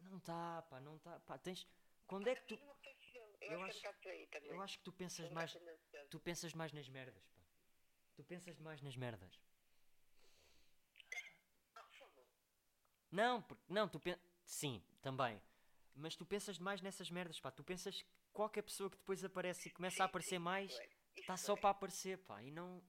[0.01, 1.19] Não está, pá, não está.
[1.21, 1.67] Pá, tens.
[2.07, 2.59] Quando é que tu.
[3.41, 3.87] Eu Eu, acho-.
[4.43, 5.57] Eu acho que tu pensas mais.
[6.09, 7.41] Tu pensas mais nas merdas, pá.
[8.15, 9.39] Tu pensas mais nas merdas.
[11.75, 11.85] Ah.
[13.11, 14.21] Não, porque, não, tu pensas.
[14.43, 15.41] Sim, também.
[15.95, 17.51] Mas tu pensas mais nessas merdas, pá.
[17.51, 21.21] Tu pensas que qualquer pessoa que depois aparece e começa a aparecer mais é, isso
[21.21, 21.59] está só é.
[21.59, 22.41] para aparecer, pá.
[22.43, 22.81] E não.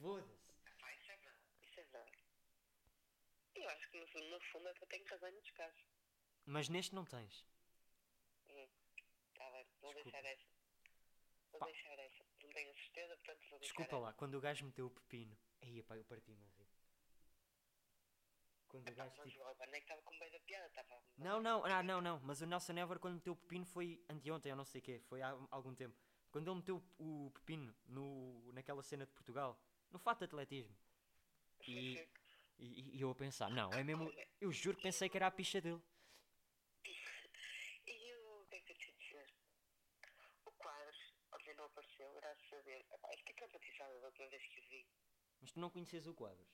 [0.00, 0.34] Foda-se.
[0.34, 1.38] Isso é verdade.
[1.62, 2.12] Isso é verdade.
[3.54, 5.86] Eu acho que no fundo, no fundo até tenho razão muitos casos.
[6.44, 7.46] Mas neste não tens.
[9.82, 10.10] Vou Desculpa.
[10.22, 10.46] deixar essa.
[11.50, 11.66] Vou Pá.
[11.66, 12.24] deixar essa.
[12.42, 13.98] Não tenho certeza, portanto vou deixar Desculpa essa.
[13.98, 15.36] lá, quando o gajo meteu o pepino.
[15.60, 16.68] Aí, pá, eu parti-me a rir.
[18.68, 19.44] Quando o Pá, gajo mas tipo.
[19.44, 21.02] o é que estava com bem da piada, estava.
[21.18, 22.20] Não, não, ah, não, não.
[22.20, 25.00] Mas o Nelson Ever, quando meteu o pepino, foi anteontem, eu não sei o quê.
[25.08, 25.94] Foi há algum tempo.
[26.30, 29.60] Quando ele meteu o pepino no, naquela cena de Portugal,
[29.90, 30.74] no fato de atletismo.
[31.68, 32.08] E,
[32.58, 34.10] e, e eu a pensar, não, é mesmo.
[34.40, 35.80] Eu juro que pensei que era a picha dele.
[37.86, 39.26] E o que é que eu te dizer?
[40.46, 42.86] O Quadros, ontem não apareceu, graças a Deus.
[43.42, 44.86] Da última vez que o vi.
[45.40, 46.48] Mas tu não conheces o Quadros.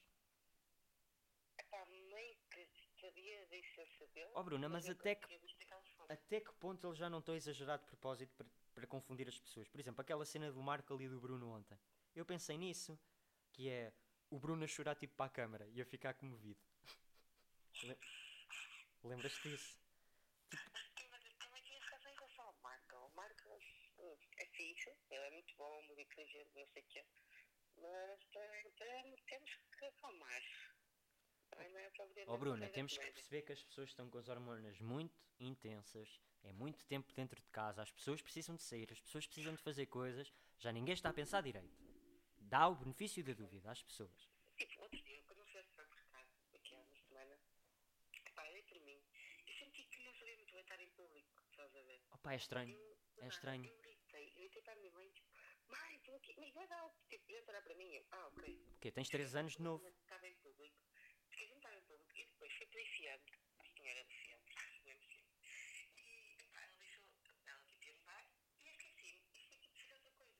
[1.59, 2.67] Epá, meio que
[3.01, 4.31] sabia da existência dele.
[4.35, 5.41] Oh, Bruna, mas eu até que-.
[6.09, 9.39] Até que ponto ele já não estou a exagerar de propósito para, para confundir as
[9.39, 9.69] pessoas?
[9.69, 11.79] Por exemplo, aquela cena do Marco ali e do Bruno ontem.
[12.17, 12.99] Eu pensei nisso,
[13.53, 13.93] que é
[14.31, 16.61] o Bruno a chorar tipo para a câmara e a ficar comovido.
[17.83, 17.99] Le-
[19.03, 19.77] Lembras-te disso?
[20.97, 22.97] Sim, mas eu também tinha razão em relação ao Marco.
[22.97, 23.63] O Marco
[23.99, 25.31] hum, é fixe, ele é
[25.99, 27.05] muito inteligente, não sei o quê.
[27.77, 30.43] Mas tem- temos que acalmar.
[31.57, 31.91] É
[32.27, 36.21] Ó oh, Bruna, temos que perceber que as pessoas estão com as hormonas muito intensas,
[36.45, 39.63] é muito tempo dentro de casa, as pessoas precisam de sair, as pessoas precisam de
[39.63, 41.77] fazer coisas, já ninguém está a pensar direito.
[42.39, 44.29] Dá o benefício da dúvida às pessoas.
[44.57, 47.39] Tipo, outro dia, quando eu fui ao supermercado, aqui há uma semana,
[48.35, 49.03] pá, olhei por mim
[49.47, 52.01] e senti que não sabia muito bem estar em público, estás a ver?
[52.13, 52.77] Opa, é estranho.
[52.77, 53.65] Eu, É estranho.
[53.65, 55.28] Eu gritei, eu gritei para a minha mãe, tipo,
[55.69, 58.57] mãe, estou aqui, mas vai dar, tipo, já para mim, eu, ah, ok.
[58.73, 59.87] Porque tens 3 anos de novo.
[59.87, 60.77] Estava em público,
[61.29, 64.79] porque a gente estava em público e depois fui para a senhora fiambre, a senhora
[64.83, 65.25] fiambre,
[65.97, 67.05] e, pá, ela deixou,
[67.47, 68.25] ela tipo ia levar
[68.65, 69.03] e esqueci-me,
[69.35, 70.33] e foi tipo, fazer outra coisa.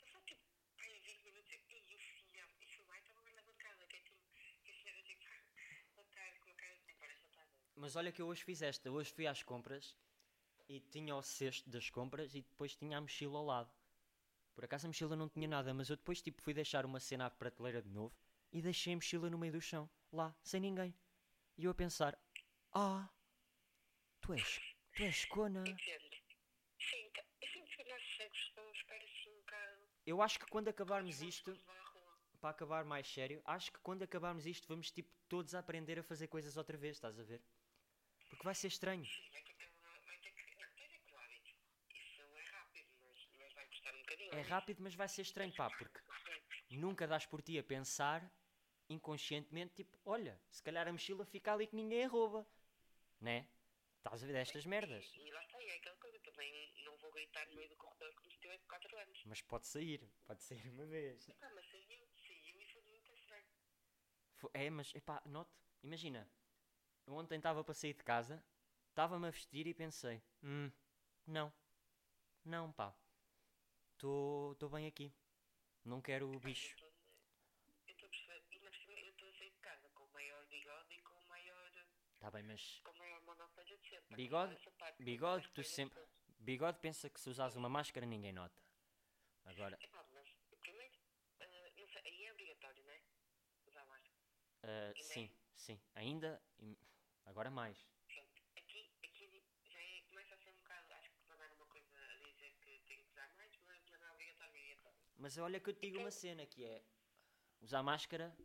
[0.00, 0.42] Passou tipo,
[0.76, 3.86] pá, em 20 minutos, ei, o fiambre, e fui lá e estava lá na bancada,
[3.86, 4.20] quietinho,
[4.64, 5.24] e a senhora tipo,
[5.96, 7.46] botar com a cara de olha, já está.
[7.76, 8.90] Mas olha que eu hoje fiz esta.
[8.90, 9.96] Hoje fui às compras
[10.68, 13.81] e tinha o cesto das compras e depois tinha a mochila ao lado.
[14.54, 17.26] Por acaso a mochila não tinha nada, mas eu depois tipo fui deixar uma cena
[17.26, 18.14] à prateleira de novo
[18.52, 20.94] e deixei a mochila no meio do chão, lá, sem ninguém.
[21.56, 22.18] E eu a pensar,
[22.72, 23.08] ah,
[24.20, 24.60] tu és,
[24.94, 25.60] tu és cona.
[25.60, 26.10] Entendo.
[26.78, 29.88] Sim, tá- eu sinto que nós cegos estamos espera assim um bocado.
[30.06, 31.56] Eu acho que quando acabarmos isto,
[32.40, 36.02] para acabar mais sério, acho que quando acabarmos isto vamos tipo todos a aprender a
[36.02, 37.40] fazer coisas outra vez, estás a ver?
[38.28, 39.04] Porque vai ser estranho.
[39.04, 39.66] Sim, vai ter que.
[40.06, 40.56] Vai ter que.
[40.56, 41.50] Não, tem que o hábito.
[41.94, 44.21] Isso é rápido, mas, mas vai custar um bocadinho.
[44.32, 46.00] É rápido, mas vai ser estranho, pá, porque
[46.70, 48.20] nunca dás por ti a pensar
[48.88, 52.46] inconscientemente, tipo, olha, se calhar a mochila fica ali que ninguém a rouba.
[53.20, 53.46] Né?
[53.98, 55.04] Estás a ver destas merdas.
[55.16, 58.12] E lá está, e é aquela coisa, também não vou gritar no meio do corredor
[58.14, 59.22] como se tivesse 4 anos.
[59.26, 61.30] Mas pode sair, pode sair uma vez.
[61.42, 63.44] Ah, mas saiu, saiu e foi muito estranho.
[64.36, 65.52] Fo- É, mas, epá, note,
[65.82, 66.28] imagina,
[67.06, 68.42] eu ontem estava para sair de casa,
[68.90, 70.70] estava-me a vestir e pensei, hum,
[71.26, 71.52] não,
[72.44, 72.94] não, pá,
[74.06, 75.12] estou bem aqui,
[75.84, 76.74] não quero o bicho.
[77.86, 78.42] Eu estou a perceber,
[78.98, 81.70] e eu estou a sair de casa com o maior bigode e com o maior,
[82.14, 84.16] Está bem, mas com a maior monocelha de sempre.
[84.16, 88.06] Bigode- parte, bigode, tu depois sempre, as pessoas- bigode pensa que se usares uma máscara
[88.06, 88.60] ninguém nota.
[89.44, 90.28] Agora, Epá, mas
[90.60, 90.92] primeiro,
[91.76, 93.02] não sei, aí é obrigatório, não é?
[93.66, 94.18] Usar máscara.
[94.62, 96.42] ah, sim, sim, ainda,
[97.26, 97.78] agora mais.
[98.06, 101.98] Pronto, aqui, aqui já é, começa a ser um bocado, acho que mandaram uma coisa
[101.98, 104.98] a dizer que tem que usar mais, mas não é obrigatório, é obrigatório.
[105.22, 106.82] Mas olha que eu te digo uma cena que é,
[107.60, 108.36] usar máscara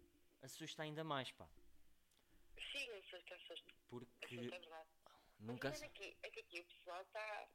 [0.43, 1.49] assusta ainda mais, pá,
[2.71, 3.73] Sim, assusta, assusta.
[3.89, 4.89] porque Assusta, é verdade.
[5.39, 5.69] nunca...
[5.69, 7.49] Mas se- aqui, é que aqui o pessoal está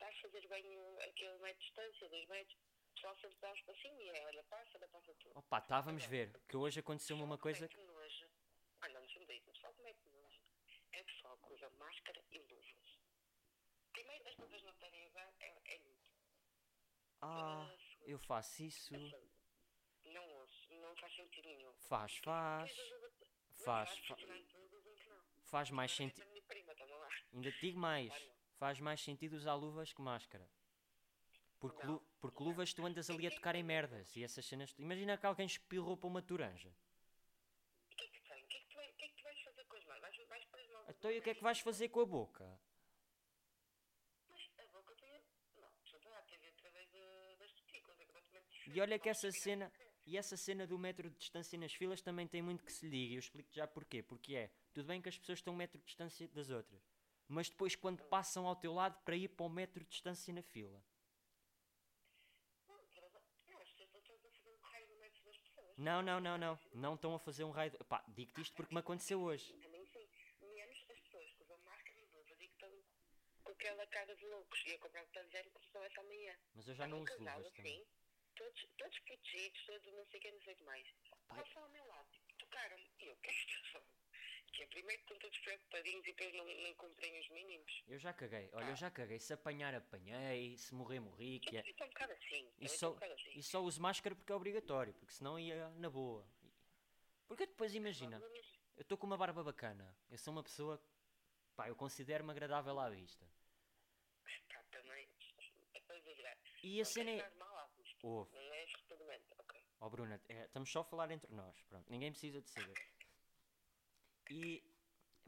[0.00, 2.56] tá a fazer bem o, aquele metro de distância, dois metros.
[2.56, 5.38] O pessoal sempre dá um espacinho e é, olha, passa, olha, passa tudo.
[5.38, 7.68] Opa, estávamos a ver, que hoje aconteceu-me uma coisa...
[7.68, 8.26] que nojo.
[8.80, 10.40] Ah, não, não me o pessoal que mete nojo.
[10.90, 12.98] É o pessoal que usa máscara e luvas.
[13.92, 16.10] Primeiro, as luvas não terem usar é, é muito.
[17.22, 17.70] Ah,
[18.06, 18.94] eu faço isso...
[20.04, 21.72] Não ouço, não faz sentido nenhum.
[21.88, 22.80] Faz, faz, faz,
[23.58, 24.44] Não, fa- acho que não, dizem
[24.96, 25.20] que não.
[25.44, 26.26] faz mais sentido.
[27.32, 28.12] Ainda te digo mais,
[28.58, 30.48] faz mais sentido usar luvas que máscara.
[31.60, 34.74] Porque, lu- porque luvas tu andas ali a tocar em merdas e essas cenas.
[34.78, 36.70] Imagina que alguém espirrou para uma toranja.
[37.92, 38.42] O que é que tem?
[38.42, 39.84] O que é que tu, vai, o que é que tu vais fazer com as
[39.84, 40.00] mãos.
[40.88, 42.60] Então e o que é que vais fazer com a boca?
[44.30, 45.22] Mas a boca tem.
[45.58, 49.30] Não, só está a ter através de- das testículas, é completamente E olha que essa
[49.32, 49.72] cena,
[50.06, 52.90] e essa cena do metro de distância nas filas também tem muito que se lhe
[52.90, 53.14] diga.
[53.14, 54.02] Eu explico já porquê.
[54.02, 56.80] Porque é, tudo bem que as pessoas estão um metro de distância das outras.
[57.28, 60.42] Mas depois quando passam ao teu lado para ir para o metro de distância na
[60.42, 60.82] fila.
[65.76, 66.02] Não.
[66.02, 66.20] Não, estão um.
[66.20, 67.70] Não, não, não, estão a fazer um raio.
[67.70, 69.52] de- Pá, digo-te isto porque me aconteceu hoje.
[69.54, 70.06] Também sim.
[70.42, 72.70] Menos as pessoas que usam máscara e luvas e que estão
[73.44, 76.36] com aquela cara de loucos e a comprar papel higiênico só essa manhã.
[76.54, 77.86] Mas eu já não um uso luvas também.
[78.36, 80.86] Todos, todos protegidos, todos não sei o que, não sei o que mais.
[81.28, 82.08] Passam ao meu lado,
[82.38, 82.90] tocaram-me.
[83.00, 83.32] E eu, que é
[84.52, 87.82] que é primeiro que estão todos preocupadinhos e depois não, não cumprem os mínimos.
[87.86, 89.18] Eu já caguei, olha, eu já caguei.
[89.18, 90.56] Se apanhar, apanhei.
[90.58, 91.38] Se morrer, morri.
[91.40, 91.60] Que é.
[91.62, 92.52] Um bocado assim.
[92.58, 93.32] E só, um bocado assim.
[93.36, 96.26] e só uso máscara porque é obrigatório, porque senão ia na boa.
[97.26, 98.20] Porque depois imagina,
[98.76, 100.82] eu estou com uma barba bacana, eu sou uma pessoa,
[101.54, 103.24] pá, eu considero-me agradável à vista.
[104.48, 105.08] Pá, também.
[105.38, 105.50] É.
[106.62, 107.40] E a cena queres é.
[108.02, 108.34] Dar mal à vista.
[108.34, 109.64] Ouve, Não é repugnante, ok.
[109.80, 112.74] ó Bruna, é, estamos só a falar entre nós, pronto, ninguém precisa de saber.
[114.30, 114.62] E,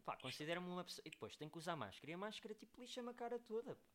[0.04, 1.02] pá, considero-me uma pessoa.
[1.06, 3.90] E depois tenho que usar máscara, e a máscara tipo lixa-me a cara toda, pá.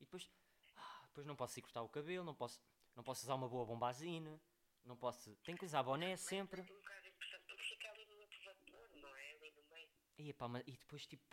[0.00, 0.28] E depois,
[0.76, 2.60] ah, depois não posso ir cortar o cabelo, não posso,
[2.96, 4.40] não posso usar uma boa bombazina,
[4.84, 5.34] não posso.
[5.44, 6.60] Tenho que usar boné sempre.
[6.62, 9.30] Um bocado importante porque fica ali no vapor, não é?
[9.32, 9.88] Ali no meio.
[10.18, 11.24] E, pá, mas- e depois, tipo,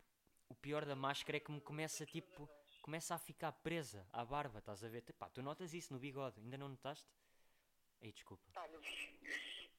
[0.48, 2.48] o pior da máscara é que me começa, tipo,
[2.82, 5.04] começa a ficar presa à barba, estás a ver?
[5.14, 7.10] Pá, tu notas isso no bigode, ainda não notaste?
[8.02, 8.52] Ei, desculpa.
[8.54, 8.82] Pá, não,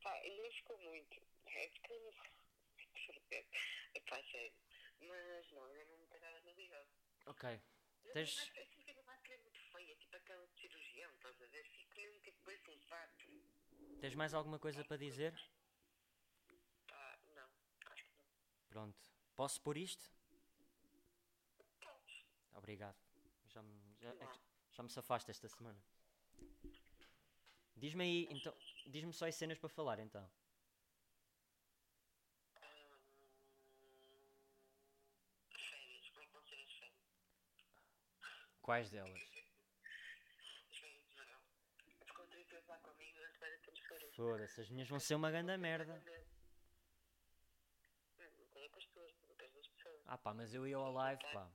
[0.02, 1.20] pá, não ficou muito.
[1.46, 2.14] É porque eu
[3.94, 4.52] É pá, sério.
[5.00, 6.88] Mas não, ainda não me tem nada no bigode.
[7.26, 7.60] Ok.
[8.04, 11.46] Mas Tens, a máscara- fica uma máscara muito feia, tipo aquela de cirurgião, estás a
[11.46, 11.64] ver?
[11.64, 13.26] Fica mesmo tipo bem sem fato.
[14.00, 15.32] tens mais alguma coisa para dizer?
[16.88, 17.48] Pá, não,
[17.92, 18.24] acho que não.
[18.68, 19.10] Pronto.
[19.36, 20.10] Posso pôr isto?
[22.54, 22.96] Obrigado.
[23.46, 24.28] Já me, já, é
[24.72, 25.78] já me safaste esta semana.
[27.76, 28.54] Diz-me aí, então,
[28.86, 30.22] diz-me só as cenas para falar, então.
[32.60, 32.82] É?
[38.60, 39.20] Quais delas?
[44.14, 45.94] Foda-se, as minhas vão ser uma grande merda.
[45.94, 46.22] Hum.
[50.06, 51.50] Ah pá, mas eu ia ao live, pá.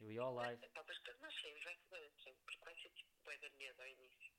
[0.00, 0.60] Eu ia ao live.
[0.74, 1.76] Mas quando nós saímos vai
[2.22, 4.32] ser porque vai ser tipo bem da medo ao início.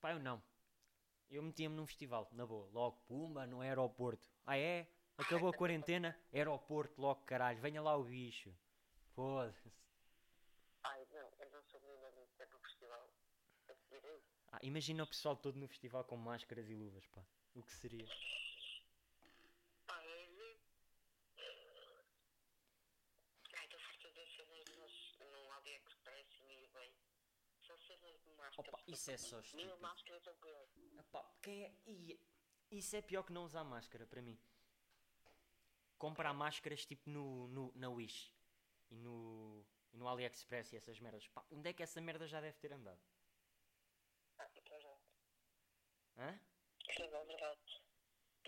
[0.00, 0.42] Pá, eu não.
[1.30, 2.68] Eu metia-me num festival, na boa.
[2.70, 4.30] Logo, pumba, no aeroporto.
[4.46, 4.86] Ah, é?
[5.16, 6.18] Acabou a quarentena?
[6.32, 7.60] Aeroporto, logo, caralho.
[7.60, 8.54] Venha lá o bicho.
[9.14, 9.72] Foda-se.
[10.84, 13.10] Ai, não, eu não sou menina de ter no festival.
[13.68, 14.22] Aí.
[14.52, 17.24] Ah, imagina o pessoal todo no festival com máscaras e luvas, pá.
[17.54, 18.06] O que seria?
[19.88, 20.06] Ai,
[21.38, 21.50] é.
[23.56, 26.94] Ai, estou farta das cenas nos, no AliExpress e no eBay.
[27.66, 28.43] São cenas de máscara.
[28.56, 29.76] Opa, isso é só estúpido.
[29.80, 30.68] máscaras o pior.
[30.98, 31.74] Epá, quem é.
[31.86, 32.20] Ih,
[32.70, 34.38] Isso é pior que não usar máscara para mim.
[35.98, 38.32] Comprar máscaras tipo no, no, na Wish
[38.90, 41.26] e no, e no AliExpress e essas merdas.
[41.28, 43.00] Pá, onde é que essa merda já deve ter andado?
[44.38, 44.96] Ah, então já.
[46.18, 46.40] Hã?
[46.96, 47.82] Sim, é verdade.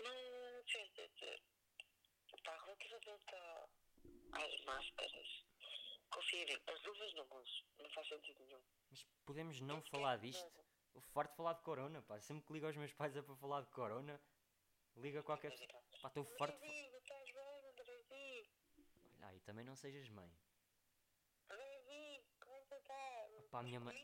[0.03, 1.41] Mas, quer dizer,
[2.43, 3.67] pá, relativamente a-
[4.33, 5.45] às máscaras,
[6.09, 8.61] confirem, as luvas não uso, não faz sentido nenhum.
[8.89, 10.65] Mas podemos não falar disto?
[10.93, 12.19] O farto de falar de corona, pá.
[12.19, 14.19] Sempre que ligo aos meus pais é para falar de corona.
[14.95, 15.51] Liga qualquer.
[16.01, 16.65] Pá, estou farto de.
[16.65, 18.47] Andrezinho, estás bem, Andrezinho?
[19.19, 20.31] Olha, aí também não sejas mãe.
[21.49, 23.49] Andrezinho, como é que você está?
[23.51, 23.95] Pá, minha mãe.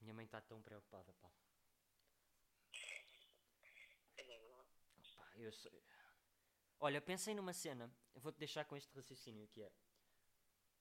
[0.00, 1.30] Minha mãe está tão preocupada, pá.
[4.18, 4.66] É.
[5.16, 5.82] Pá, eu sei.
[6.80, 7.90] Olha, pensei numa cena.
[8.14, 9.72] Eu vou-te deixar com este raciocínio que é.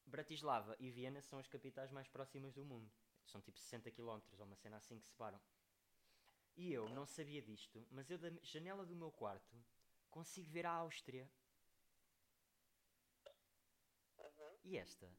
[0.05, 2.91] Bratislava e Viena são as capitais mais próximas do mundo.
[3.25, 5.39] São tipo 60 km ou uma cena assim que separam.
[6.55, 9.55] E eu não sabia disto, mas eu da janela do meu quarto
[10.09, 11.29] consigo ver a Áustria.
[14.17, 14.59] Uhum.
[14.63, 15.09] E esta?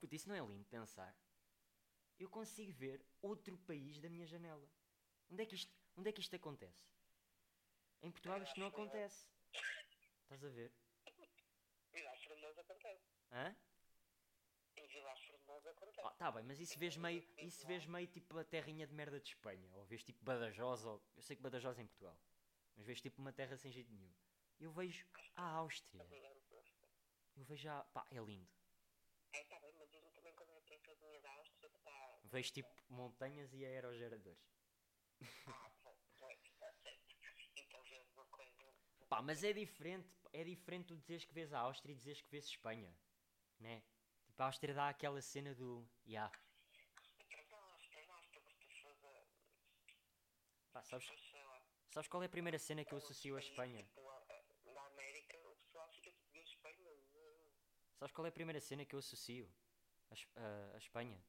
[0.00, 1.14] Puta, isso não é lindo pensar?
[2.18, 4.68] Eu consigo ver outro país da minha janela.
[5.30, 6.90] Onde é que isto, onde é que isto acontece?
[8.02, 9.28] Em Portugal isto não acontece.
[10.22, 10.72] Estás a ver?
[11.92, 13.04] Vila Formosa acontece.
[13.30, 13.56] Hã?
[14.92, 16.06] Em Vila Formosa acontece.
[16.06, 19.18] Ah, tá bem, mas isso vês meio, isso vês meio tipo a terrinha de merda
[19.18, 19.70] de Espanha.
[19.74, 21.02] Ou vês tipo Badajoz, ou...
[21.16, 22.18] Eu sei que Badajoz é em Portugal.
[22.76, 24.12] Mas vês tipo uma terra sem jeito nenhum.
[24.60, 26.06] Eu vejo a Áustria.
[27.34, 27.82] Eu vejo a...
[27.84, 28.46] Pá, é lindo.
[29.32, 32.20] É, tá bem, mas eu também quando eu penso em da Áustria, que está...
[32.24, 34.46] Vejo tipo montanhas e aerogeradores.
[35.46, 36.02] Ah, certo.
[37.56, 38.74] Então vês uma coisa...
[39.08, 40.10] Pá, mas é diferente.
[40.34, 42.94] É diferente tu dizeres que vês a Áustria e dizeres que vês Espanha.
[43.58, 43.82] Né?
[44.32, 45.86] Tipo, a Áustria dá aquela cena do...
[46.06, 46.32] Para para a...
[50.72, 51.06] Pá, sabes,
[51.90, 53.86] sabes qual é a primeira cena que eu associo país, Espanha?
[54.74, 56.90] Na América, o pessoal fica tipo, vê Espanha...
[57.98, 59.46] Sabes qual é a primeira cena que eu associo
[60.74, 61.22] a Espanha?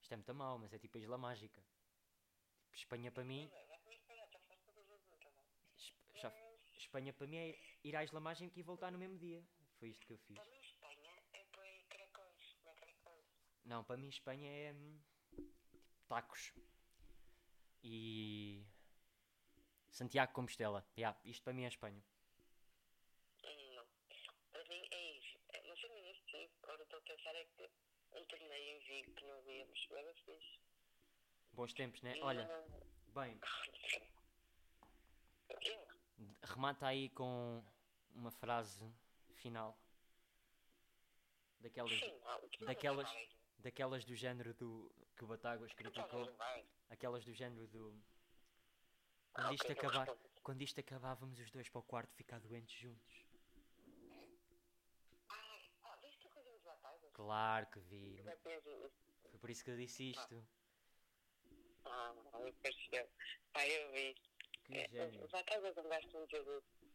[0.00, 1.60] Isto é muito mal, mas é tipo a Isla Mágica.
[1.60, 3.52] Tipo, Espanha para mim.
[6.78, 9.44] Espanha para mim é ir à Isla Mágica e voltar no mesmo dia.
[9.78, 10.61] Foi isto que eu fiz.
[13.64, 15.52] Não, para mim Espanha é tipo,
[16.08, 16.52] tacos.
[17.82, 18.64] E.
[19.90, 20.86] Santiago Compostela.
[20.96, 22.02] Yeah, isto para mim é Espanha.
[23.74, 23.86] Não.
[24.52, 25.38] Para mim é isso.
[25.50, 26.22] É, Não sei nem isso.
[26.62, 27.70] Agora estou a pensar é que
[28.12, 29.86] um torneio em Vigo que não víamos.
[29.90, 30.58] Era fixe.
[31.52, 32.16] Bons tempos, né?
[32.16, 33.38] E Olha, não- bem,
[36.42, 37.62] remata aí com
[38.14, 38.90] uma frase
[39.34, 39.78] final.
[41.60, 42.48] Daquelas, Sim, não.
[42.48, 43.28] Tu não daquelas, vai.
[43.62, 46.28] Daquelas do género do que o Batáguas Tu criticou.
[46.90, 47.94] Aquelas do género do.
[49.34, 50.06] Ah, Quando isto acabar,
[50.42, 53.24] quando isto acabar, vamos os dois para o quarto ficar doentes juntos.
[55.30, 57.12] Ai, ah, viste a coisa dos batalhas?
[57.14, 58.20] Claro que vi.
[58.20, 58.90] O-
[59.30, 60.46] Foi por isso que eu disse isto.
[61.84, 63.10] Ah, eu percebo.
[63.54, 64.14] Ah, eu vi.
[64.64, 65.24] Que É, gênio.
[65.24, 66.36] Os batalhas não gastam de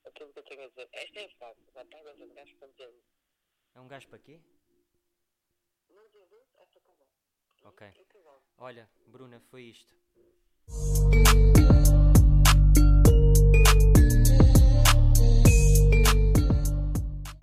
[0.05, 0.89] aquilo que eu tenho a dizer.
[0.91, 1.61] Esta é a frase.
[1.61, 3.01] Os batalhas não gastam de.
[3.73, 4.39] É um gajo para quê?
[5.89, 7.07] Não dizer é para casar.
[7.63, 7.81] Ok.
[8.57, 9.95] Olha, Bruna, foi isto.